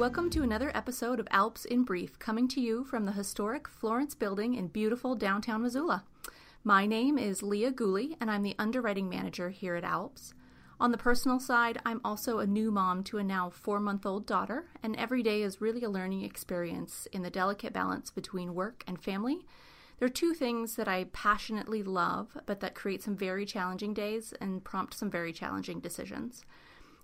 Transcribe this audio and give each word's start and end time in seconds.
Welcome 0.00 0.30
to 0.30 0.42
another 0.42 0.72
episode 0.74 1.20
of 1.20 1.28
Alps 1.30 1.66
in 1.66 1.84
Brief, 1.84 2.18
coming 2.18 2.48
to 2.48 2.60
you 2.62 2.84
from 2.84 3.04
the 3.04 3.12
historic 3.12 3.68
Florence 3.68 4.14
Building 4.14 4.54
in 4.54 4.68
beautiful 4.68 5.14
downtown 5.14 5.60
Missoula. 5.60 6.04
My 6.64 6.86
name 6.86 7.18
is 7.18 7.42
Leah 7.42 7.70
Gooley, 7.70 8.16
and 8.18 8.30
I'm 8.30 8.42
the 8.42 8.54
underwriting 8.58 9.10
manager 9.10 9.50
here 9.50 9.74
at 9.74 9.84
Alps. 9.84 10.32
On 10.80 10.90
the 10.90 10.96
personal 10.96 11.38
side, 11.38 11.82
I'm 11.84 12.00
also 12.02 12.38
a 12.38 12.46
new 12.46 12.70
mom 12.70 13.04
to 13.04 13.18
a 13.18 13.22
now 13.22 13.50
four 13.50 13.78
month 13.78 14.06
old 14.06 14.24
daughter, 14.24 14.70
and 14.82 14.96
every 14.96 15.22
day 15.22 15.42
is 15.42 15.60
really 15.60 15.84
a 15.84 15.90
learning 15.90 16.24
experience 16.24 17.06
in 17.12 17.20
the 17.22 17.28
delicate 17.28 17.74
balance 17.74 18.10
between 18.10 18.54
work 18.54 18.82
and 18.86 18.98
family. 18.98 19.44
There 19.98 20.06
are 20.06 20.08
two 20.08 20.32
things 20.32 20.76
that 20.76 20.88
I 20.88 21.08
passionately 21.12 21.82
love, 21.82 22.38
but 22.46 22.60
that 22.60 22.74
create 22.74 23.02
some 23.02 23.16
very 23.16 23.44
challenging 23.44 23.92
days 23.92 24.32
and 24.40 24.64
prompt 24.64 24.94
some 24.94 25.10
very 25.10 25.34
challenging 25.34 25.78
decisions. 25.78 26.46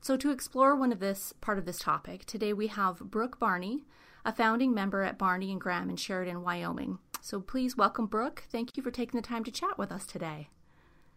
So, 0.07 0.17
to 0.19 0.31
explore 0.31 0.77
one 0.77 0.93
of 0.93 1.01
this 1.01 1.33
part 1.41 1.59
of 1.59 1.65
this 1.65 1.81
topic, 1.81 2.27
today 2.27 2.53
we 2.53 2.69
have 2.69 3.01
Brooke 3.01 3.41
Barney, 3.41 3.87
a 4.25 4.33
founding 4.33 4.73
member 4.73 5.03
at 5.03 5.19
Barney 5.19 5.51
and 5.51 5.61
Graham 5.61 5.91
in 5.91 5.97
Sheridan, 5.97 6.45
Wyoming. 6.45 7.01
So, 7.21 7.41
please 7.41 7.77
welcome 7.77 8.07
Brooke. 8.07 8.45
Thank 8.49 8.77
you 8.77 8.85
for 8.85 8.93
taking 8.93 9.21
the 9.21 9.27
time 9.27 9.43
to 9.43 9.51
chat 9.51 9.77
with 9.77 9.91
us 9.91 10.07
today. 10.07 10.49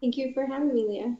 Thank 0.00 0.16
you 0.16 0.32
for 0.34 0.44
having 0.44 0.74
me, 0.74 0.88
Leah. 0.88 1.16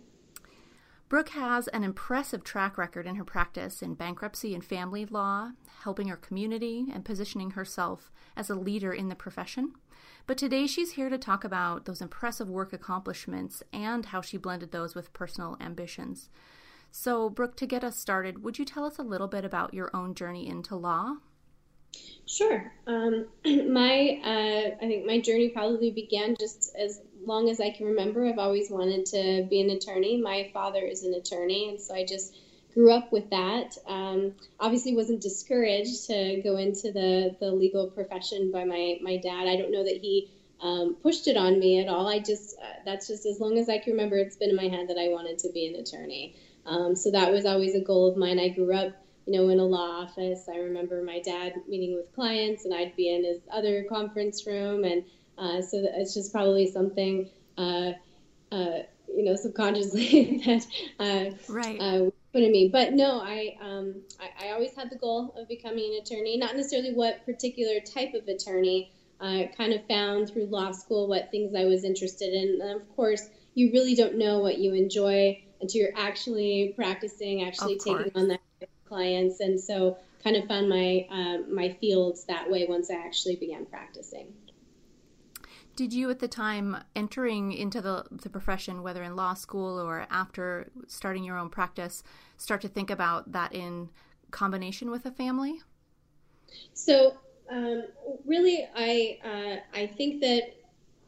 Brooke 1.09 1.29
has 1.29 1.69
an 1.69 1.85
impressive 1.85 2.43
track 2.43 2.77
record 2.77 3.07
in 3.07 3.15
her 3.15 3.25
practice 3.25 3.83
in 3.83 3.95
bankruptcy 3.95 4.53
and 4.53 4.65
family 4.65 5.07
law, 5.07 5.53
helping 5.85 6.09
her 6.09 6.17
community 6.17 6.89
and 6.93 7.05
positioning 7.05 7.53
herself 7.53 8.11
as 8.37 8.51
a 8.51 8.57
leader 8.57 8.93
in 8.93 9.11
the 9.11 9.15
profession. 9.15 9.75
But 10.27 10.39
today 10.39 10.67
she's 10.67 10.95
here 10.95 11.09
to 11.09 11.19
talk 11.19 11.45
about 11.45 11.85
those 11.85 12.01
impressive 12.01 12.51
work 12.51 12.73
accomplishments 12.73 13.63
and 13.73 14.07
how 14.07 14.23
she 14.23 14.39
blended 14.39 14.73
those 14.73 14.97
with 14.97 15.13
personal 15.13 15.57
ambitions. 15.61 16.31
So, 16.91 17.31
Brooke, 17.31 17.57
to 17.57 17.67
get 17.67 17.85
us 17.85 17.97
started, 17.97 18.43
would 18.43 18.59
you 18.59 18.65
tell 18.65 18.85
us 18.85 18.99
a 18.99 19.03
little 19.03 19.29
bit 19.29 19.45
about 19.45 19.75
your 19.75 19.91
own 19.95 20.15
journey 20.15 20.49
into 20.49 20.77
law? 20.77 21.17
Sure. 22.27 22.73
Um, 22.87 23.27
my, 23.45 24.21
uh, 24.25 24.77
I 24.77 24.87
think 24.87 25.07
my 25.07 25.21
journey 25.21 25.49
probably 25.49 25.91
began 25.91 26.37
just 26.39 26.75
as 26.77 27.01
long 27.25 27.49
as 27.49 27.61
I 27.61 27.71
can 27.71 27.87
remember. 27.87 28.27
I've 28.27 28.39
always 28.39 28.71
wanted 28.71 29.07
to 29.07 29.47
be 29.49 29.61
an 29.61 29.71
attorney. 29.71 30.21
My 30.21 30.51
father 30.53 30.81
is 30.81 31.05
an 31.05 31.15
attorney, 31.15 31.69
and 31.69 31.81
so 31.81 31.95
I 31.95 32.05
just 32.05 32.37
grew 32.75 32.93
up 32.93 33.13
with 33.13 33.31
that. 33.31 33.77
Um, 33.87 34.35
obviously, 34.59 34.95
wasn't 34.95 35.21
discouraged 35.21 36.07
to 36.07 36.41
go 36.43 36.57
into 36.57 36.93
the 36.93 37.37
the 37.41 37.51
legal 37.51 37.89
profession 37.89 38.51
by 38.53 38.65
my 38.65 38.99
my 39.03 39.17
dad. 39.17 39.47
I 39.49 39.57
don't 39.57 39.73
know 39.73 39.85
that 39.85 39.99
he 40.01 40.31
um, 40.63 40.97
pushed 41.03 41.27
it 41.27 41.37
on 41.37 41.59
me 41.59 41.81
at 41.81 41.89
all. 41.89 42.09
I 42.09 42.21
just 42.21 42.57
uh, 42.59 42.81
that's 42.85 43.09
just 43.09 43.27
as 43.27 43.41
long 43.41 43.59
as 43.59 43.69
I 43.69 43.79
can 43.79 43.93
remember, 43.93 44.17
it's 44.17 44.37
been 44.37 44.51
in 44.51 44.57
my 44.57 44.69
head 44.69 44.89
that 44.89 44.99
I 44.99 45.09
wanted 45.09 45.39
to 45.41 45.51
be 45.53 45.67
an 45.67 45.81
attorney. 45.81 46.37
Um, 46.71 46.95
so 46.95 47.11
that 47.11 47.33
was 47.33 47.45
always 47.47 47.75
a 47.75 47.81
goal 47.81 48.09
of 48.09 48.17
mine. 48.17 48.39
I 48.39 48.49
grew 48.49 48.73
up, 48.73 48.93
you 49.27 49.33
know, 49.33 49.49
in 49.49 49.59
a 49.59 49.65
law 49.65 50.03
office. 50.03 50.49
I 50.49 50.59
remember 50.59 51.03
my 51.03 51.21
dad 51.21 51.55
meeting 51.69 51.97
with 51.97 52.15
clients, 52.15 52.65
and 52.65 52.73
I'd 52.73 52.95
be 52.95 53.13
in 53.13 53.25
his 53.25 53.41
other 53.53 53.85
conference 53.89 54.47
room, 54.47 54.85
and 54.85 55.05
uh, 55.37 55.61
so 55.63 55.83
it's 55.83 56.15
just 56.15 56.33
probably 56.33 56.71
something, 56.71 57.29
uh, 57.59 57.93
uh, 58.53 58.79
you 59.09 59.25
know, 59.25 59.35
subconsciously 59.35 60.43
that 60.47 60.67
uh, 61.01 61.53
right. 61.53 61.81
Uh, 61.81 62.11
put 62.33 62.43
in 62.43 62.53
me. 62.53 62.69
But 62.69 62.93
no, 62.93 63.21
I, 63.21 63.57
um, 63.61 64.03
I, 64.21 64.47
I 64.47 64.53
always 64.53 64.73
had 64.77 64.91
the 64.91 64.97
goal 64.97 65.35
of 65.37 65.49
becoming 65.49 65.97
an 65.97 66.03
attorney. 66.03 66.37
Not 66.37 66.55
necessarily 66.55 66.93
what 66.95 67.27
particular 67.27 67.81
type 67.81 68.15
of 68.15 68.29
attorney. 68.29 68.93
I 69.21 69.51
kind 69.57 69.73
of 69.73 69.85
found 69.89 70.31
through 70.31 70.47
law 70.47 70.71
school 70.71 71.09
what 71.09 71.33
things 71.33 71.53
I 71.57 71.65
was 71.65 71.83
interested 71.83 72.33
in. 72.33 72.61
And 72.63 72.81
of 72.81 72.89
course, 72.95 73.29
you 73.55 73.73
really 73.73 73.97
don't 73.97 74.17
know 74.17 74.39
what 74.39 74.59
you 74.59 74.73
enjoy 74.75 75.43
until 75.61 75.83
you're 75.83 75.97
actually 75.97 76.73
practicing, 76.77 77.43
actually 77.43 77.79
taking 77.79 78.11
on 78.15 78.29
that 78.29 78.41
clients, 78.87 79.41
and 79.41 79.59
so 79.59 79.97
kind 80.23 80.37
of 80.37 80.47
found 80.47 80.69
my 80.69 81.07
uh, 81.11 81.39
my 81.51 81.77
fields 81.81 82.25
that 82.25 82.51
way 82.51 82.67
once 82.69 82.91
I 82.91 82.95
actually 82.95 83.37
began 83.37 83.67
practicing. 83.67 84.33
Did 85.77 85.93
you 85.95 86.11
at 86.11 86.19
the 86.19 86.29
time 86.29 86.77
entering 86.95 87.53
into 87.53 87.81
the, 87.81 88.05
the 88.11 88.29
profession, 88.29 88.83
whether 88.83 89.03
in 89.03 89.17
law 89.17 89.35
school 89.35 89.81
or 89.81 90.07
after 90.11 90.71
starting 90.89 91.25
your 91.25 91.39
own 91.39 91.49
practice, 91.49 92.03
start 92.37 92.61
to 92.63 92.69
think 92.69 92.91
about 92.91 93.33
that 93.33 93.55
in 93.55 93.89
combination 94.31 94.91
with 94.91 95.07
a 95.07 95.11
family? 95.11 95.63
So 96.75 97.17
um, 97.51 97.85
really, 98.27 98.69
I 98.75 99.19
uh, 99.25 99.79
I 99.79 99.87
think 99.87 100.21
that 100.21 100.55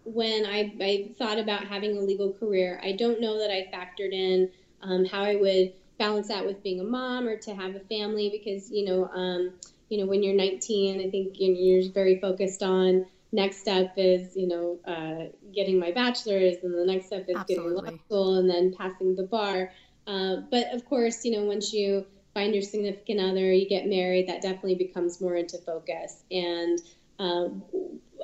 when 0.04 0.44
I, 0.46 0.74
I 0.80 1.10
thought 1.18 1.38
about 1.38 1.64
having 1.64 1.96
a 1.96 2.00
legal 2.00 2.32
career, 2.32 2.80
I 2.82 2.92
don't 2.92 3.20
know 3.20 3.38
that 3.38 3.50
I 3.50 3.68
factored 3.72 4.12
in 4.12 4.50
um, 4.82 5.04
how 5.04 5.22
I 5.22 5.36
would 5.36 5.72
balance 5.98 6.28
that 6.28 6.44
with 6.44 6.62
being 6.62 6.80
a 6.80 6.84
mom 6.84 7.28
or 7.28 7.36
to 7.36 7.54
have 7.54 7.76
a 7.76 7.80
family 7.80 8.28
because 8.30 8.70
you 8.70 8.84
know 8.84 9.04
um, 9.14 9.52
you 9.88 9.98
know 9.98 10.06
when 10.06 10.22
you're 10.22 10.34
19, 10.34 11.00
I 11.00 11.10
think 11.10 11.34
you're 11.38 11.92
very 11.92 12.18
focused 12.18 12.62
on 12.62 13.06
next 13.30 13.58
step 13.58 13.94
is 13.96 14.36
you 14.36 14.48
know 14.48 14.78
uh, 14.86 15.30
getting 15.54 15.78
my 15.78 15.92
bachelor's 15.92 16.56
and 16.62 16.74
the 16.74 16.84
next 16.84 17.06
step 17.06 17.26
is 17.28 17.36
Absolutely. 17.36 17.74
getting 17.74 17.74
law 17.74 18.04
school 18.06 18.34
and 18.38 18.50
then 18.50 18.74
passing 18.76 19.14
the 19.14 19.24
bar. 19.24 19.70
Uh, 20.06 20.36
but 20.50 20.72
of 20.74 20.84
course, 20.84 21.24
you 21.24 21.32
know 21.32 21.44
once 21.44 21.72
you 21.72 22.04
find 22.34 22.54
your 22.54 22.62
significant 22.62 23.20
other, 23.20 23.52
you 23.52 23.68
get 23.68 23.86
married, 23.86 24.26
that 24.26 24.42
definitely 24.42 24.74
becomes 24.74 25.20
more 25.20 25.36
into 25.36 25.58
focus 25.58 26.24
and 26.30 26.80
um, 27.22 27.62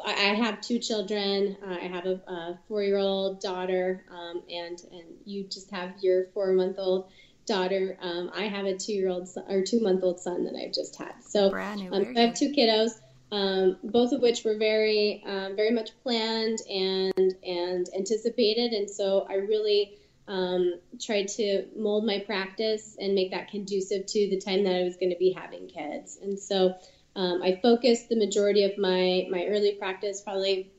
I 0.05 0.35
have 0.35 0.61
two 0.61 0.79
children. 0.79 1.57
I 1.65 1.87
have 1.87 2.07
a, 2.07 2.21
a 2.27 2.59
four-year-old 2.69 3.41
daughter, 3.41 4.05
um, 4.11 4.43
and 4.51 4.81
and 4.91 5.05
you 5.25 5.45
just 5.45 5.71
have 5.71 5.93
your 6.01 6.27
four-month-old 6.35 7.11
daughter. 7.47 7.97
Um, 8.01 8.31
I 8.35 8.45
have 8.45 8.67
a 8.67 8.77
two-year-old 8.77 9.29
son, 9.29 9.45
or 9.49 9.63
two-month-old 9.63 10.21
son 10.21 10.45
that 10.45 10.55
I've 10.55 10.73
just 10.73 10.97
had. 10.97 11.15
So, 11.21 11.51
new, 11.77 11.93
um, 11.93 12.15
I 12.17 12.21
have 12.21 12.35
two 12.35 12.53
kiddos, 12.53 12.93
um, 13.31 13.77
both 13.85 14.13
of 14.13 14.21
which 14.21 14.45
were 14.45 14.57
very 14.57 15.23
um, 15.27 15.57
very 15.57 15.71
much 15.71 15.91
planned 16.03 16.59
and 16.69 17.35
and 17.45 17.89
anticipated, 17.97 18.73
and 18.73 18.91
so 18.91 19.27
I 19.29 19.35
really. 19.35 19.95
Um, 20.31 20.75
tried 21.01 21.29
to 21.39 21.65
mold 21.75 22.05
my 22.05 22.19
practice 22.19 22.99
and 23.01 23.15
make 23.15 23.31
that 23.31 23.51
conducive 23.51 24.05
to 24.05 24.29
the 24.29 24.39
time 24.39 24.63
that 24.65 24.77
I 24.77 24.83
was 24.83 24.99
going 24.99 25.09
to 25.09 25.17
be 25.19 25.33
having 25.33 25.69
kids. 25.69 26.19
And 26.23 26.39
so 26.39 26.77
um, 27.17 27.43
I 27.43 27.59
focused 27.63 28.09
the 28.09 28.17
majority 28.17 28.65
of 28.65 28.79
my, 28.79 29.27
my 29.31 29.47
early 29.47 29.73
practice, 29.73 30.21
probably 30.21 30.71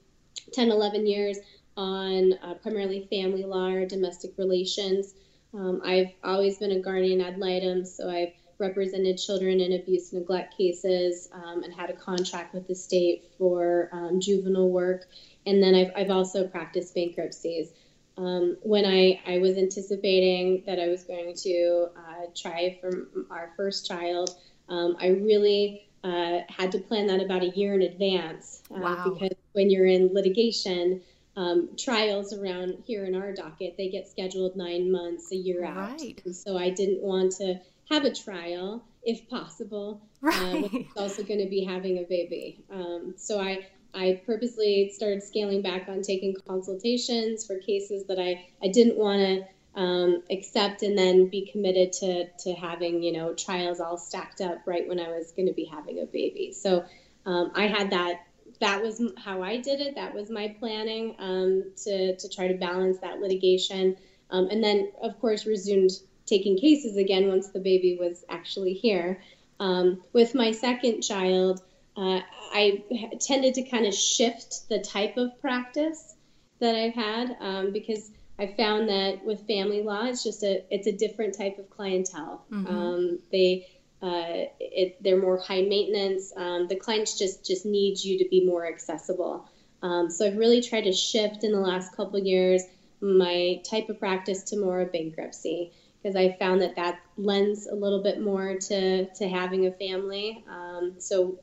10, 0.53 0.71
11 0.71 1.05
years, 1.05 1.37
on 1.75 2.33
uh, 2.43 2.55
primarily 2.55 3.07
family 3.09 3.43
law 3.43 3.67
or 3.67 3.85
domestic 3.85 4.33
relations. 4.37 5.13
Um, 5.53 5.81
I've 5.83 6.11
always 6.23 6.57
been 6.57 6.71
a 6.71 6.79
guardian 6.79 7.21
ad 7.21 7.37
litem, 7.37 7.85
so 7.85 8.09
I've 8.09 8.33
represented 8.59 9.17
children 9.17 9.61
in 9.61 9.73
abuse 9.73 10.11
neglect 10.13 10.57
cases 10.57 11.29
um, 11.31 11.63
and 11.63 11.73
had 11.73 11.89
a 11.89 11.93
contract 11.93 12.53
with 12.53 12.67
the 12.67 12.75
state 12.75 13.31
for 13.37 13.89
um, 13.93 14.19
juvenile 14.19 14.69
work. 14.69 15.07
And 15.45 15.63
then 15.63 15.73
I've, 15.73 15.91
I've 15.95 16.09
also 16.09 16.47
practiced 16.47 16.93
bankruptcies. 16.93 17.71
Um, 18.17 18.57
when 18.61 18.85
I, 18.85 19.21
I 19.25 19.39
was 19.39 19.57
anticipating 19.57 20.63
that 20.65 20.77
I 20.77 20.89
was 20.89 21.03
going 21.03 21.33
to 21.35 21.87
uh, 21.95 22.25
try 22.35 22.77
for 22.81 23.07
our 23.31 23.53
first 23.55 23.87
child, 23.87 24.35
um, 24.67 24.97
I 24.99 25.07
really 25.07 25.88
uh, 26.03 26.39
had 26.49 26.71
to 26.71 26.79
plan 26.79 27.07
that 27.07 27.21
about 27.21 27.43
a 27.43 27.49
year 27.49 27.73
in 27.73 27.81
advance 27.81 28.63
uh, 28.71 28.79
wow. 28.79 29.09
because 29.09 29.37
when 29.53 29.69
you're 29.69 29.85
in 29.85 30.13
litigation, 30.13 31.01
um, 31.35 31.69
trials 31.77 32.33
around 32.33 32.83
here 32.85 33.05
in 33.05 33.15
our 33.15 33.33
docket, 33.33 33.75
they 33.77 33.89
get 33.89 34.09
scheduled 34.09 34.55
nine 34.55 34.91
months, 34.91 35.31
a 35.31 35.35
year 35.35 35.65
out. 35.65 36.01
And 36.25 36.35
so 36.35 36.57
I 36.57 36.69
didn't 36.69 37.01
want 37.01 37.33
to 37.37 37.59
have 37.89 38.05
a 38.05 38.13
trial 38.13 38.83
if 39.03 39.29
possible. 39.29 40.01
Right. 40.21 40.65
Uh, 40.95 40.99
also 40.99 41.23
going 41.23 41.39
to 41.39 41.49
be 41.49 41.63
having 41.63 41.97
a 41.99 42.03
baby. 42.03 42.63
Um, 42.69 43.13
so 43.17 43.39
I, 43.39 43.67
I 43.93 44.21
purposely 44.25 44.91
started 44.93 45.23
scaling 45.23 45.61
back 45.61 45.87
on 45.87 46.01
taking 46.01 46.35
consultations 46.47 47.45
for 47.45 47.57
cases 47.59 48.05
that 48.07 48.19
I, 48.19 48.45
I 48.61 48.67
didn't 48.67 48.97
want 48.97 49.19
to 49.19 49.47
um, 49.79 50.23
accept 50.29 50.83
and 50.83 50.97
then 50.97 51.27
be 51.27 51.49
committed 51.49 51.93
to 51.93 52.27
to 52.39 52.53
having 52.53 53.01
you 53.01 53.13
know 53.13 53.33
trials 53.33 53.79
all 53.79 53.97
stacked 53.97 54.41
up 54.41 54.59
right 54.65 54.85
when 54.87 54.99
I 54.99 55.07
was 55.07 55.31
going 55.31 55.47
to 55.47 55.53
be 55.53 55.63
having 55.63 55.99
a 55.99 56.05
baby. 56.05 56.51
So 56.51 56.83
um, 57.25 57.51
I 57.55 57.67
had 57.67 57.91
that. 57.91 58.25
That 58.59 58.83
was 58.83 59.01
how 59.17 59.41
I 59.41 59.55
did 59.55 59.79
it. 59.79 59.95
That 59.95 60.13
was 60.13 60.29
my 60.29 60.49
planning 60.59 61.15
um, 61.17 61.71
to 61.85 62.17
to 62.17 62.29
try 62.29 62.49
to 62.49 62.55
balance 62.55 62.99
that 62.99 63.21
litigation, 63.21 63.95
um, 64.29 64.49
and 64.51 64.61
then 64.61 64.91
of 65.01 65.17
course 65.21 65.45
resumed 65.45 65.91
taking 66.25 66.57
cases 66.57 66.97
again 66.97 67.29
once 67.29 67.47
the 67.47 67.59
baby 67.61 67.97
was 67.97 68.25
actually 68.27 68.73
here. 68.73 69.21
Um, 69.61 70.03
with 70.11 70.35
my 70.35 70.51
second 70.51 71.03
child, 71.03 71.61
uh, 71.95 72.19
I 72.51 72.83
tended 73.21 73.53
to 73.53 73.63
kind 73.63 73.85
of 73.85 73.93
shift 73.93 74.67
the 74.67 74.79
type 74.79 75.15
of 75.15 75.39
practice 75.39 76.15
that 76.59 76.75
I've 76.75 76.93
had 76.93 77.37
um, 77.39 77.71
because 77.71 78.11
I 78.39 78.47
found 78.55 78.87
that 78.87 79.25
with 79.25 79.45
family 79.45 79.83
law, 79.83 80.05
it's 80.05 80.23
just 80.23 80.43
a 80.43 80.63
it's 80.73 80.87
a 80.87 80.93
different 80.93 81.37
type 81.37 81.59
of 81.59 81.69
clientele. 81.69 82.45
Mm-hmm. 82.51 82.67
Um, 82.67 83.19
they 83.31 83.67
uh, 84.01 84.47
it, 84.59 85.03
they're 85.03 85.21
more 85.21 85.37
high 85.37 85.61
maintenance. 85.61 86.31
Um, 86.35 86.67
the 86.67 86.77
clients 86.77 87.19
just 87.19 87.45
just 87.45 87.65
need 87.65 88.01
you 88.01 88.19
to 88.19 88.29
be 88.29 88.45
more 88.45 88.65
accessible. 88.65 89.49
Um, 89.81 90.09
so 90.09 90.25
I've 90.25 90.37
really 90.37 90.61
tried 90.61 90.85
to 90.85 90.93
shift 90.93 91.43
in 91.43 91.51
the 91.51 91.59
last 91.59 91.95
couple 91.95 92.19
years 92.19 92.63
my 93.01 93.61
type 93.69 93.89
of 93.89 93.99
practice 93.99 94.43
to 94.43 94.57
more 94.57 94.81
of 94.81 94.91
bankruptcy. 94.91 95.71
because 96.01 96.15
I 96.15 96.35
found 96.37 96.61
that 96.61 96.75
that 96.75 96.99
lends 97.17 97.67
a 97.67 97.75
little 97.75 98.01
bit 98.01 98.21
more 98.21 98.57
to 98.57 99.05
to 99.05 99.27
having 99.27 99.67
a 99.67 99.71
family. 99.71 100.43
Um, 100.49 100.95
so 100.99 101.39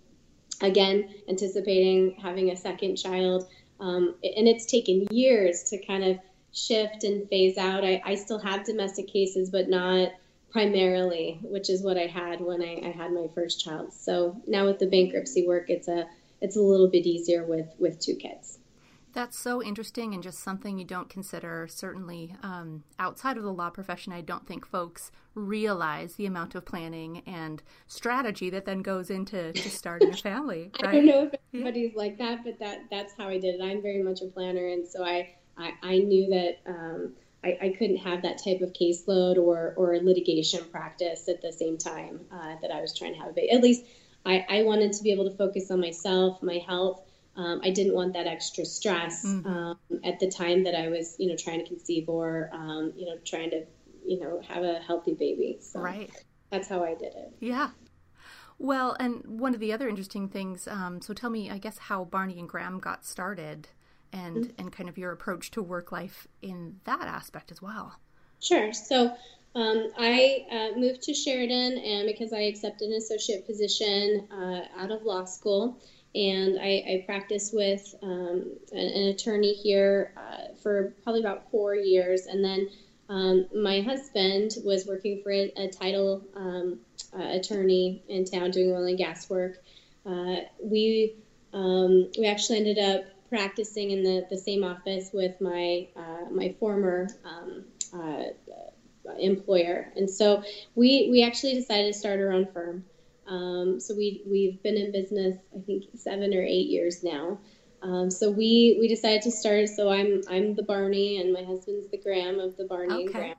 again, 0.62 1.14
anticipating 1.28 2.16
having 2.22 2.50
a 2.50 2.56
second 2.56 2.96
child, 2.96 3.48
um, 3.80 4.14
and 4.22 4.48
it's 4.48 4.66
taken 4.66 5.06
years 5.10 5.64
to 5.64 5.78
kind 5.84 6.04
of 6.04 6.18
shift 6.56 7.04
and 7.04 7.28
phase 7.28 7.58
out. 7.58 7.84
I, 7.84 8.02
I 8.04 8.14
still 8.14 8.38
have 8.38 8.64
domestic 8.64 9.08
cases, 9.08 9.50
but 9.50 9.68
not 9.68 10.10
primarily, 10.50 11.38
which 11.42 11.68
is 11.68 11.82
what 11.82 11.98
I 11.98 12.06
had 12.06 12.40
when 12.40 12.62
I, 12.62 12.80
I 12.86 12.90
had 12.90 13.12
my 13.12 13.28
first 13.34 13.62
child. 13.62 13.92
So 13.92 14.40
now 14.46 14.64
with 14.64 14.78
the 14.78 14.86
bankruptcy 14.86 15.46
work, 15.46 15.68
it's 15.68 15.88
a 15.88 16.06
it's 16.40 16.56
a 16.56 16.60
little 16.60 16.88
bit 16.88 17.06
easier 17.06 17.44
with 17.44 17.68
with 17.78 18.00
two 18.00 18.16
kids. 18.16 18.58
That's 19.12 19.38
so 19.38 19.62
interesting 19.62 20.12
and 20.12 20.22
just 20.22 20.40
something 20.40 20.78
you 20.78 20.84
don't 20.84 21.08
consider. 21.08 21.66
Certainly, 21.70 22.36
um, 22.42 22.84
outside 22.98 23.38
of 23.38 23.44
the 23.44 23.52
law 23.52 23.70
profession, 23.70 24.12
I 24.12 24.20
don't 24.20 24.46
think 24.46 24.66
folks 24.66 25.10
realize 25.34 26.16
the 26.16 26.26
amount 26.26 26.54
of 26.54 26.66
planning 26.66 27.22
and 27.26 27.62
strategy 27.86 28.50
that 28.50 28.66
then 28.66 28.82
goes 28.82 29.08
into 29.08 29.52
to 29.52 29.70
starting 29.70 30.10
a 30.10 30.16
family. 30.16 30.70
Right? 30.82 30.88
I 30.90 30.92
don't 30.92 31.06
know 31.06 31.22
if 31.24 31.34
everybody's 31.54 31.92
yeah. 31.92 31.98
like 31.98 32.18
that, 32.18 32.44
but 32.44 32.58
that 32.58 32.80
that's 32.90 33.14
how 33.16 33.28
I 33.28 33.38
did 33.38 33.60
it. 33.60 33.62
I'm 33.62 33.82
very 33.82 34.02
much 34.02 34.20
a 34.20 34.26
planner, 34.26 34.68
and 34.68 34.86
so 34.86 35.02
I 35.02 35.34
I, 35.56 35.72
I 35.82 35.98
knew 35.98 36.30
that 36.30 36.58
um, 36.66 37.12
I, 37.44 37.58
I, 37.60 37.68
couldn't 37.78 37.98
have 37.98 38.22
that 38.22 38.42
type 38.44 38.60
of 38.60 38.72
caseload 38.72 39.36
or 39.36 39.74
or 39.76 39.96
litigation 39.98 40.64
practice 40.70 41.28
at 41.28 41.40
the 41.42 41.52
same 41.52 41.78
time 41.78 42.20
uh, 42.32 42.56
that 42.60 42.70
I 42.70 42.80
was 42.80 42.96
trying 42.96 43.14
to 43.14 43.20
have 43.20 43.30
a 43.30 43.32
baby. 43.32 43.50
At 43.50 43.62
least 43.62 43.84
I, 44.24 44.44
I 44.48 44.62
wanted 44.62 44.92
to 44.94 45.02
be 45.02 45.12
able 45.12 45.30
to 45.30 45.36
focus 45.36 45.70
on 45.70 45.80
myself, 45.80 46.42
my 46.42 46.58
health 46.66 47.02
um, 47.36 47.60
I 47.62 47.70
didn't 47.70 47.94
want 47.94 48.14
that 48.14 48.26
extra 48.26 48.64
stress 48.64 49.24
mm-hmm. 49.24 49.46
um, 49.46 49.78
at 50.04 50.18
the 50.20 50.30
time 50.30 50.64
that 50.64 50.74
I 50.74 50.88
was, 50.88 51.16
you 51.18 51.28
know, 51.28 51.36
trying 51.36 51.60
to 51.60 51.66
conceive 51.66 52.08
or, 52.08 52.50
um, 52.52 52.92
you 52.96 53.06
know, 53.06 53.18
trying 53.24 53.50
to, 53.50 53.64
you 54.06 54.18
know, 54.20 54.40
have 54.48 54.62
a 54.62 54.80
healthy 54.80 55.14
baby. 55.14 55.58
So 55.60 55.80
right. 55.80 56.10
That's 56.50 56.68
how 56.68 56.82
I 56.82 56.94
did 56.94 57.12
it. 57.14 57.34
Yeah. 57.40 57.70
Well, 58.58 58.96
and 58.98 59.22
one 59.38 59.52
of 59.52 59.60
the 59.60 59.72
other 59.72 59.86
interesting 59.86 60.28
things. 60.28 60.66
Um, 60.66 61.02
so 61.02 61.12
tell 61.12 61.28
me, 61.28 61.50
I 61.50 61.58
guess, 61.58 61.76
how 61.76 62.04
Barney 62.04 62.38
and 62.38 62.48
Graham 62.48 62.78
got 62.78 63.04
started, 63.04 63.68
and 64.12 64.36
mm-hmm. 64.36 64.60
and 64.60 64.72
kind 64.72 64.88
of 64.88 64.98
your 64.98 65.12
approach 65.12 65.50
to 65.52 65.62
work 65.62 65.92
life 65.92 66.26
in 66.42 66.80
that 66.84 67.02
aspect 67.02 67.50
as 67.50 67.60
well. 67.60 67.96
Sure. 68.40 68.72
So 68.72 69.16
um, 69.54 69.90
I 69.98 70.44
uh, 70.50 70.78
moved 70.78 71.02
to 71.04 71.14
Sheridan, 71.14 71.78
and 71.78 72.06
because 72.06 72.32
I 72.32 72.40
accepted 72.40 72.90
an 72.90 72.96
associate 72.96 73.46
position 73.46 74.28
uh, 74.30 74.82
out 74.82 74.90
of 74.90 75.02
law 75.02 75.24
school, 75.24 75.78
and 76.14 76.58
I, 76.60 76.84
I 76.86 77.02
practiced 77.06 77.54
with 77.54 77.94
um, 78.02 78.52
an, 78.72 78.78
an, 78.78 79.08
attorney 79.08 79.54
here 79.54 80.12
uh, 80.16 80.54
for 80.62 80.94
probably 81.02 81.20
about 81.20 81.50
four 81.50 81.74
years, 81.74 82.26
and 82.26 82.44
then 82.44 82.68
um, 83.08 83.46
my 83.54 83.80
husband 83.80 84.56
was 84.64 84.86
working 84.86 85.22
for 85.22 85.32
a, 85.32 85.50
a 85.56 85.68
title 85.68 86.22
um, 86.34 86.80
uh, 87.18 87.22
attorney 87.22 88.02
in 88.08 88.24
town 88.24 88.50
doing 88.50 88.72
oil 88.72 88.84
and 88.84 88.98
gas 88.98 89.30
work. 89.30 89.58
Uh, 90.04 90.36
we 90.62 91.14
um, 91.52 92.10
we 92.18 92.26
actually 92.26 92.58
ended 92.58 92.78
up 92.78 93.04
practicing 93.28 93.90
in 93.90 94.02
the, 94.02 94.26
the 94.30 94.38
same 94.38 94.64
office 94.64 95.10
with 95.12 95.40
my 95.40 95.88
uh, 95.96 96.30
my 96.30 96.54
former 96.58 97.08
um, 97.24 97.64
uh, 97.92 98.24
employer, 99.18 99.92
and 99.96 100.08
so 100.10 100.42
we 100.74 101.08
we 101.10 101.22
actually 101.22 101.54
decided 101.54 101.92
to 101.92 101.98
start 101.98 102.20
our 102.20 102.32
own 102.32 102.46
firm. 102.52 102.84
Um, 103.26 103.80
so 103.80 103.94
we 103.94 104.22
we've 104.26 104.62
been 104.62 104.76
in 104.76 104.92
business 104.92 105.36
I 105.54 105.60
think 105.60 105.84
seven 105.96 106.34
or 106.34 106.42
eight 106.42 106.68
years 106.68 107.02
now. 107.02 107.38
Um, 107.82 108.10
so 108.10 108.30
we 108.30 108.76
we 108.80 108.88
decided 108.88 109.22
to 109.22 109.30
start. 109.30 109.68
So 109.68 109.90
I'm 109.90 110.22
I'm 110.28 110.54
the 110.54 110.62
Barney 110.62 111.20
and 111.20 111.32
my 111.32 111.42
husband's 111.42 111.88
the 111.90 111.98
Graham 111.98 112.40
of 112.40 112.56
the 112.56 112.64
Barney 112.64 112.94
okay. 112.94 113.02
and 113.04 113.12
Graham. 113.12 113.36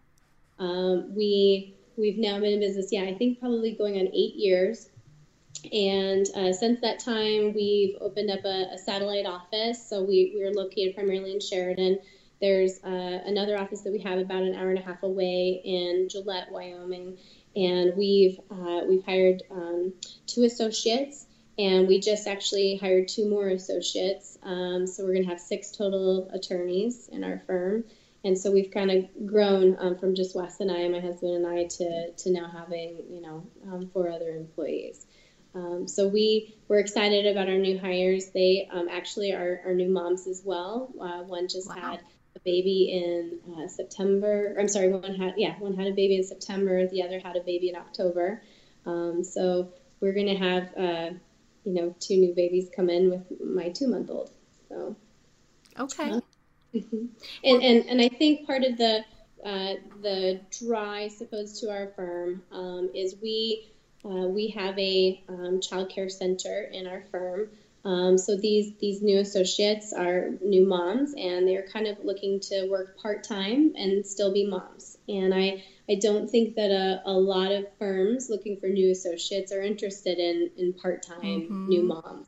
Um, 0.60 1.16
we 1.16 1.76
we've 1.98 2.18
now 2.18 2.40
been 2.40 2.54
in 2.54 2.60
business. 2.60 2.92
Yeah, 2.92 3.04
I 3.04 3.16
think 3.16 3.40
probably 3.40 3.74
going 3.74 3.98
on 4.00 4.08
eight 4.08 4.36
years. 4.36 4.90
And 5.72 6.26
uh, 6.36 6.54
since 6.54 6.82
that 6.82 7.00
time, 7.00 7.54
we've 7.54 7.96
opened 8.00 8.30
up 8.30 8.46
a, 8.46 8.74
a 8.74 8.78
satellite 8.78 9.26
office. 9.26 9.90
So 9.90 10.04
we, 10.04 10.34
we 10.36 10.44
are 10.44 10.54
located 10.54 10.96
primarily 10.96 11.34
in 11.34 11.40
Sheridan. 11.40 12.00
There's 12.40 12.84
uh, 12.84 13.22
another 13.26 13.58
office 13.58 13.82
that 13.82 13.92
we 13.92 14.00
have 14.00 14.20
about 14.20 14.44
an 14.44 14.56
hour 14.56 14.70
and 14.70 14.78
a 14.78 14.84
half 14.84 15.02
away 15.04 15.62
in 15.64 16.08
Gillette, 16.10 16.52
Wyoming 16.52 17.18
and 17.58 17.98
we've 17.98 18.40
uh, 18.52 18.82
we've 18.88 19.04
hired 19.04 19.42
um, 19.50 19.94
two 20.28 20.44
associates, 20.44 21.26
and 21.58 21.88
we 21.88 22.00
just 22.00 22.28
actually 22.28 22.78
hired 22.78 23.08
two 23.08 23.28
more 23.28 23.50
associates. 23.50 24.38
Um, 24.44 24.86
so 24.86 25.04
we're 25.04 25.14
going 25.14 25.26
to 25.26 25.30
have 25.30 25.40
six 25.40 25.72
total 25.72 26.30
attorneys 26.32 27.10
in 27.12 27.24
our 27.24 27.42
firm, 27.48 27.84
and 28.24 28.38
so 28.38 28.52
we've 28.52 28.70
kind 28.70 28.92
of 28.92 29.26
grown 29.26 29.76
um, 29.80 29.98
from 29.98 30.14
just 30.14 30.36
Wes 30.36 30.60
and 30.60 30.72
I, 30.72 30.88
my 30.88 31.00
husband 31.00 31.34
and 31.34 31.48
I, 31.48 31.66
to 31.66 32.12
to 32.12 32.32
now 32.32 32.48
having 32.48 33.02
you 33.10 33.22
know 33.22 33.48
um, 33.72 33.90
four 33.92 34.10
other 34.10 34.30
employees. 34.30 35.08
Um, 35.58 35.88
so 35.88 36.08
we 36.08 36.56
we're 36.68 36.80
excited 36.80 37.26
about 37.26 37.48
our 37.50 37.58
new 37.58 37.80
hires. 37.80 38.28
They 38.28 38.70
um, 38.72 38.88
actually 38.90 39.34
are, 39.34 39.62
are 39.66 39.74
new 39.74 39.90
moms 39.90 40.28
as 40.28 40.44
well. 40.46 40.94
Uh, 41.02 41.24
one 41.24 41.48
just 41.48 41.68
wow. 41.68 41.76
had 41.76 42.00
a 42.36 42.40
baby 42.46 42.92
in 42.94 43.40
uh, 43.56 43.68
September. 43.68 44.56
I'm 44.60 44.68
sorry, 44.68 44.90
one 44.90 45.16
had 45.16 45.34
yeah, 45.38 45.58
one 45.58 45.76
had 45.76 45.88
a 45.88 45.94
baby 45.94 46.18
in 46.18 46.24
September. 46.24 46.88
The 46.88 47.02
other 47.02 47.20
had 47.20 47.36
a 47.36 47.42
baby 47.42 47.70
in 47.70 47.76
October. 47.76 48.44
Um, 48.86 49.24
so 49.24 49.74
we're 50.00 50.14
gonna 50.14 50.38
have 50.38 50.78
uh, 50.78 51.10
you 51.64 51.74
know 51.74 51.96
two 52.00 52.18
new 52.18 52.36
babies 52.36 52.70
come 52.76 52.90
in 52.90 53.10
with 53.10 53.42
my 53.44 53.70
two 53.70 53.88
month 53.88 54.12
old. 54.12 54.30
So 54.70 54.96
okay. 55.80 56.20
And 57.44 57.64
and 57.64 57.86
and 57.88 58.02
I 58.02 58.10
think 58.10 58.46
part 58.46 58.64
of 58.64 58.78
the 58.78 59.04
uh, 59.44 59.76
the 60.04 60.42
draw, 60.60 60.92
I 60.92 61.08
suppose, 61.08 61.60
to 61.62 61.72
our 61.72 61.88
firm 61.96 62.44
um, 62.52 62.92
is 62.94 63.16
we 63.22 63.72
uh, 64.06 64.28
we 64.28 64.50
have 64.50 64.78
a 64.78 65.24
um, 65.28 65.60
child 65.62 65.90
care 65.90 66.10
center 66.10 66.62
in 66.72 66.88
our 66.88 67.04
firm. 67.12 67.50
Um, 67.86 68.18
so 68.18 68.36
these 68.36 68.74
these 68.82 69.02
new 69.02 69.20
associates 69.20 69.94
are 69.94 70.32
new 70.42 70.68
moms, 70.68 71.14
and 71.18 71.48
they're 71.48 71.68
kind 71.68 71.88
of 71.88 71.98
looking 72.04 72.40
to 72.42 72.68
work 72.70 72.98
part 73.00 73.24
time 73.24 73.74
and 73.76 74.06
still 74.06 74.34
be 74.34 74.46
moms. 74.46 74.98
And 75.08 75.34
I 75.34 75.64
I 75.90 75.96
don't 75.96 76.30
think 76.30 76.56
that 76.56 76.72
a, 76.72 77.02
a 77.06 77.14
lot 77.14 77.52
of 77.52 77.66
firms 77.80 78.30
looking 78.30 78.58
for 78.60 78.68
new 78.68 78.92
associates 78.92 79.52
are 79.52 79.62
interested 79.62 80.18
in 80.20 80.52
in 80.58 80.74
part 80.74 81.04
time 81.04 81.22
mm-hmm. 81.22 81.70
new 81.70 81.84
moms. 81.84 82.28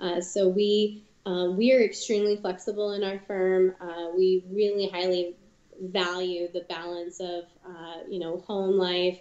Uh, 0.00 0.20
so 0.20 0.48
we 0.48 1.04
um, 1.24 1.56
we 1.56 1.72
are 1.72 1.82
extremely 1.82 2.36
flexible 2.36 2.92
in 2.92 3.04
our 3.04 3.20
firm. 3.26 3.74
Uh, 3.80 4.08
we 4.16 4.44
really 4.50 4.88
highly 4.88 5.36
value 5.80 6.48
the 6.52 6.64
balance 6.68 7.20
of 7.20 7.44
uh, 7.66 7.98
you 8.08 8.18
know 8.18 8.38
home 8.38 8.76
life, 8.76 9.18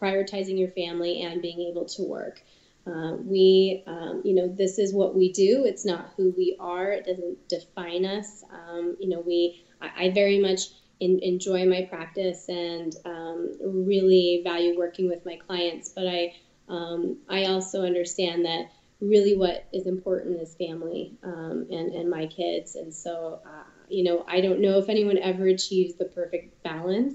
prioritizing 0.00 0.58
your 0.58 0.70
family, 0.70 1.22
and 1.22 1.42
being 1.42 1.60
able 1.60 1.84
to 1.86 2.02
work. 2.02 2.42
Uh, 2.86 3.16
we, 3.16 3.82
um, 3.86 4.22
you 4.24 4.34
know, 4.34 4.46
this 4.46 4.78
is 4.78 4.92
what 4.92 5.16
we 5.16 5.32
do. 5.32 5.64
It's 5.64 5.84
not 5.84 6.12
who 6.16 6.32
we 6.36 6.56
are. 6.60 6.92
It 6.92 7.06
doesn't 7.06 7.48
define 7.48 8.04
us. 8.04 8.44
Um, 8.50 8.96
you 9.00 9.08
know, 9.08 9.20
we, 9.20 9.64
I, 9.80 10.04
I 10.04 10.10
very 10.10 10.38
much 10.38 10.60
in, 11.00 11.18
enjoy 11.20 11.66
my 11.66 11.82
practice 11.82 12.48
and 12.48 12.94
um, 13.04 13.56
really 13.60 14.40
value 14.44 14.78
working 14.78 15.08
with 15.08 15.26
my 15.26 15.36
clients. 15.36 15.88
But 15.88 16.06
I, 16.06 16.34
um, 16.68 17.18
I 17.28 17.46
also 17.46 17.82
understand 17.82 18.44
that 18.44 18.70
really 19.00 19.36
what 19.36 19.66
is 19.72 19.86
important 19.86 20.40
is 20.40 20.54
family 20.54 21.12
um, 21.24 21.66
and, 21.70 21.92
and 21.92 22.08
my 22.08 22.26
kids. 22.26 22.76
And 22.76 22.94
so, 22.94 23.40
uh, 23.44 23.64
you 23.88 24.04
know, 24.04 24.24
I 24.28 24.40
don't 24.40 24.60
know 24.60 24.78
if 24.78 24.88
anyone 24.88 25.18
ever 25.18 25.46
achieves 25.48 25.96
the 25.96 26.06
perfect 26.06 26.62
balance. 26.62 27.14